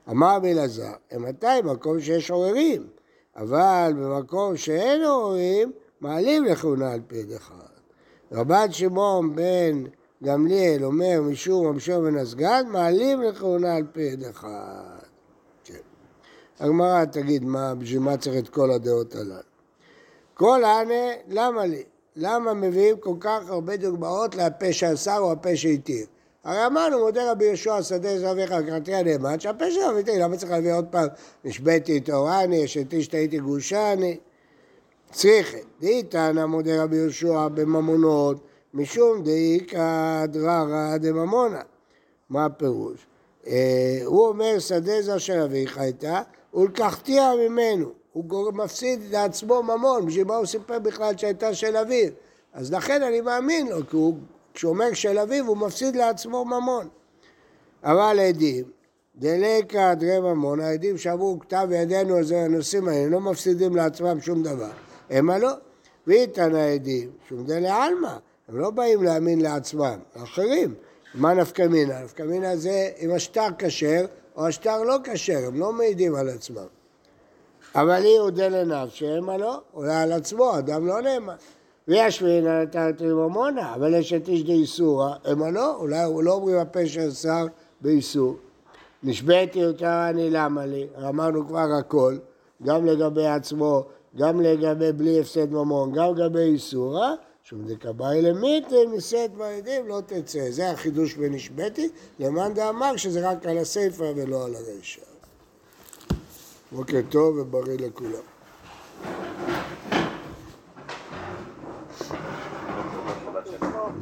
אמר 0.10 0.36
רבי 0.36 0.52
אלעזר, 0.52 0.94
מתי? 1.20 1.48
במקום 1.64 2.00
שיש 2.00 2.32
עוררים, 2.32 2.88
אבל 3.36 3.94
במקום 3.96 4.58
שאין 4.58 5.04
עוררים, 5.04 5.72
מעלים 6.02 6.46
לכהונה 6.46 6.92
על 6.92 7.02
פי 7.08 7.20
עד 7.20 7.32
אחד. 7.32 7.76
רבת 8.32 8.74
שמעון 8.74 9.36
בן 9.36 9.84
גמליאל 10.24 10.84
אומר 10.86 11.22
משום 11.22 11.68
המשור 11.68 12.02
בן 12.02 12.18
הסגד, 12.18 12.64
מעלים 12.68 13.22
לכהונה 13.22 13.76
על 13.76 13.84
פי 13.92 14.12
עד 14.12 14.24
אחד. 14.24 15.00
כן. 15.64 15.74
הגמרא 16.60 17.06
תגיד 17.06 17.44
מה, 17.44 17.76
בשביל 17.76 18.00
מה 18.00 18.18
צריך 18.18 18.44
את 18.44 18.50
כל 18.50 18.72
הדעות 18.72 19.16
הללו. 19.16 19.36
כל 20.34 20.64
הענה, 20.64 21.12
למה 21.28 21.66
לי? 21.66 21.84
למה 22.16 22.54
מביאים 22.54 22.98
כל 22.98 23.16
כך 23.20 23.40
הרבה 23.50 23.78
דוגמאות 23.78 24.36
לפה 24.36 24.74
שאסר 24.74 25.18
או 25.18 25.32
הפה 25.32 25.56
שהתיר? 25.56 26.06
הרי 26.46 26.66
אמרנו, 26.66 27.00
מודה 27.00 27.32
רבי 27.32 27.46
יהושע 27.46 27.82
שדה 27.82 28.20
זרעך 28.20 28.50
קראתי 28.50 28.94
הנאמן, 28.96 29.40
שהפה 29.40 29.72
שלו 29.72 29.90
אמיתי, 29.90 30.20
למה 30.20 30.38
צריך 30.38 30.52
להביא 30.52 30.74
עוד 30.74 30.86
פעם, 30.92 31.08
נשבתי 31.46 32.00
תאורני, 32.00 32.66
אשתי 32.66 33.04
שתהייתי 33.04 33.38
גושני? 33.40 34.18
צריכה, 35.12 35.58
דאיתנא 35.82 36.46
מודה 36.46 36.84
רבי 36.84 36.96
יהושע 36.96 37.48
בממונות, 37.48 38.38
משום 38.74 39.24
דאיכא 39.24 40.26
דררא 40.26 40.98
דממונה. 40.98 41.62
מה 42.30 42.46
הפירוש? 42.46 43.08
אה, 43.48 44.00
הוא 44.06 44.28
אומר, 44.28 44.60
שדה 44.60 45.02
זו 45.02 45.20
של 45.20 45.40
אביך 45.40 45.78
הייתה, 45.78 46.22
ולקחתיה 46.54 47.32
ממנו. 47.36 47.90
הוא 48.14 48.54
מפסיד 48.54 49.00
לעצמו 49.12 49.64
ממון, 49.64 50.06
בשביל 50.06 50.24
מה 50.24 50.36
הוא 50.36 50.46
סיפר 50.46 50.80
בכלל 50.80 51.18
שהייתה 51.18 51.54
של 51.54 51.78
אביו? 51.78 52.10
אז 52.54 52.74
לכן 52.74 53.04
אני 53.04 53.22
מאמין 53.22 53.68
לו, 53.68 53.88
כי 53.90 53.96
הוא, 53.96 54.14
כשהוא 54.56 54.70
אומר 54.70 54.94
של 54.94 55.20
אביו, 55.20 55.48
הוא 55.48 55.58
מפסיד 55.58 55.96
לעצמו 55.96 56.46
ממון. 56.46 56.88
אבל 57.84 58.20
עדים, 58.20 58.66
דלקא 59.16 59.94
דרי 59.94 60.20
ממון, 60.20 60.60
העדים 60.60 60.98
שאמרו 60.98 61.40
כתב 61.40 61.68
ידינו 61.72 62.16
על 62.16 62.24
זה 62.24 62.40
הנושאים 62.40 62.88
האלה, 62.88 63.10
לא 63.10 63.20
מפסידים 63.20 63.76
לעצמם 63.76 64.22
שום 64.22 64.44
דבר. 64.44 64.72
המה 65.10 65.38
לא. 65.38 65.52
ואיתן 66.08 66.56
העדים, 66.56 67.10
שום 67.30 67.46
דלי 67.46 67.70
עלמא, 67.70 68.18
הם 68.48 68.60
לא 68.60 68.70
באים 68.70 69.04
להאמין 69.04 69.42
לעצמם, 69.42 70.00
לאחרים. 70.16 70.74
מה 71.16 71.34
נפקא 71.34 71.68
מינה? 71.68 72.04
נפקא 72.04 72.24
מינה 72.24 72.56
זה 72.56 72.90
אם 73.00 73.12
השטר 73.12 73.48
כשר 73.60 74.06
או 74.36 74.48
השטר 74.48 74.84
לא 74.84 74.98
כשר, 75.04 75.48
הם 75.48 75.60
לא 75.60 75.74
מעידים 75.74 76.16
על 76.16 76.30
עצמם. 76.30 76.66
אבל 77.76 78.04
היא 78.04 78.20
אודה 78.20 78.48
לנפשי, 78.48 79.08
המה 79.08 79.38
לא, 79.38 79.62
אולי 79.74 79.96
על 79.96 80.12
עצמו, 80.12 80.58
אדם 80.58 80.88
לא 80.88 81.02
נאמן. 81.02 81.36
וישמין 81.88 82.48
על 82.48 82.66
תרתי 82.66 83.06
ממונה, 83.06 83.76
אבל 83.76 83.94
יש 83.94 84.14
את 84.14 84.28
איש 84.28 84.44
דאיסורא, 84.44 85.16
המה 85.26 85.50
לא, 85.50 85.76
אולי 85.76 85.98
לא 86.24 86.34
אומרים 86.34 86.58
הפה 86.58 86.86
של 86.86 87.12
שר 87.12 87.46
באיסור. 87.82 88.36
נשבעתי 89.04 89.60
יותר 89.60 90.10
אני 90.10 90.30
למה 90.30 90.66
לי, 90.66 90.88
אמרנו 91.10 91.48
כבר 91.48 91.68
הכל, 91.80 92.18
גם 92.64 92.86
לגבי 92.86 93.28
עצמו, 93.28 93.84
גם 94.18 94.42
לגבי 94.42 94.92
בלי 94.92 95.20
הפסד 95.20 95.52
ממון, 95.52 95.92
גם 95.92 96.16
לגבי 96.16 96.40
איסורא, 96.40 97.08
שום 97.44 97.66
דקבאי 97.66 98.22
למיתים, 98.22 98.92
נישאת 98.92 99.34
בעדים 99.34 99.88
לא 99.88 100.02
תצא. 100.06 100.52
זה 100.52 100.72
החידוש 100.72 101.14
בנשבעתי, 101.14 101.90
למאן 102.20 102.54
דאמר 102.54 102.96
שזה 102.96 103.30
רק 103.30 103.46
על 103.46 103.58
הסיפא 103.58 104.12
ולא 104.16 104.46
על 104.46 104.56
הרישא. 104.56 105.02
בוקר 106.72 107.02
טוב 107.10 107.38
ובריא 107.38 107.78
לכולם. 107.80 108.36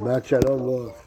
Not 0.04 0.26
shalom 0.26 0.64
look. 0.64 0.98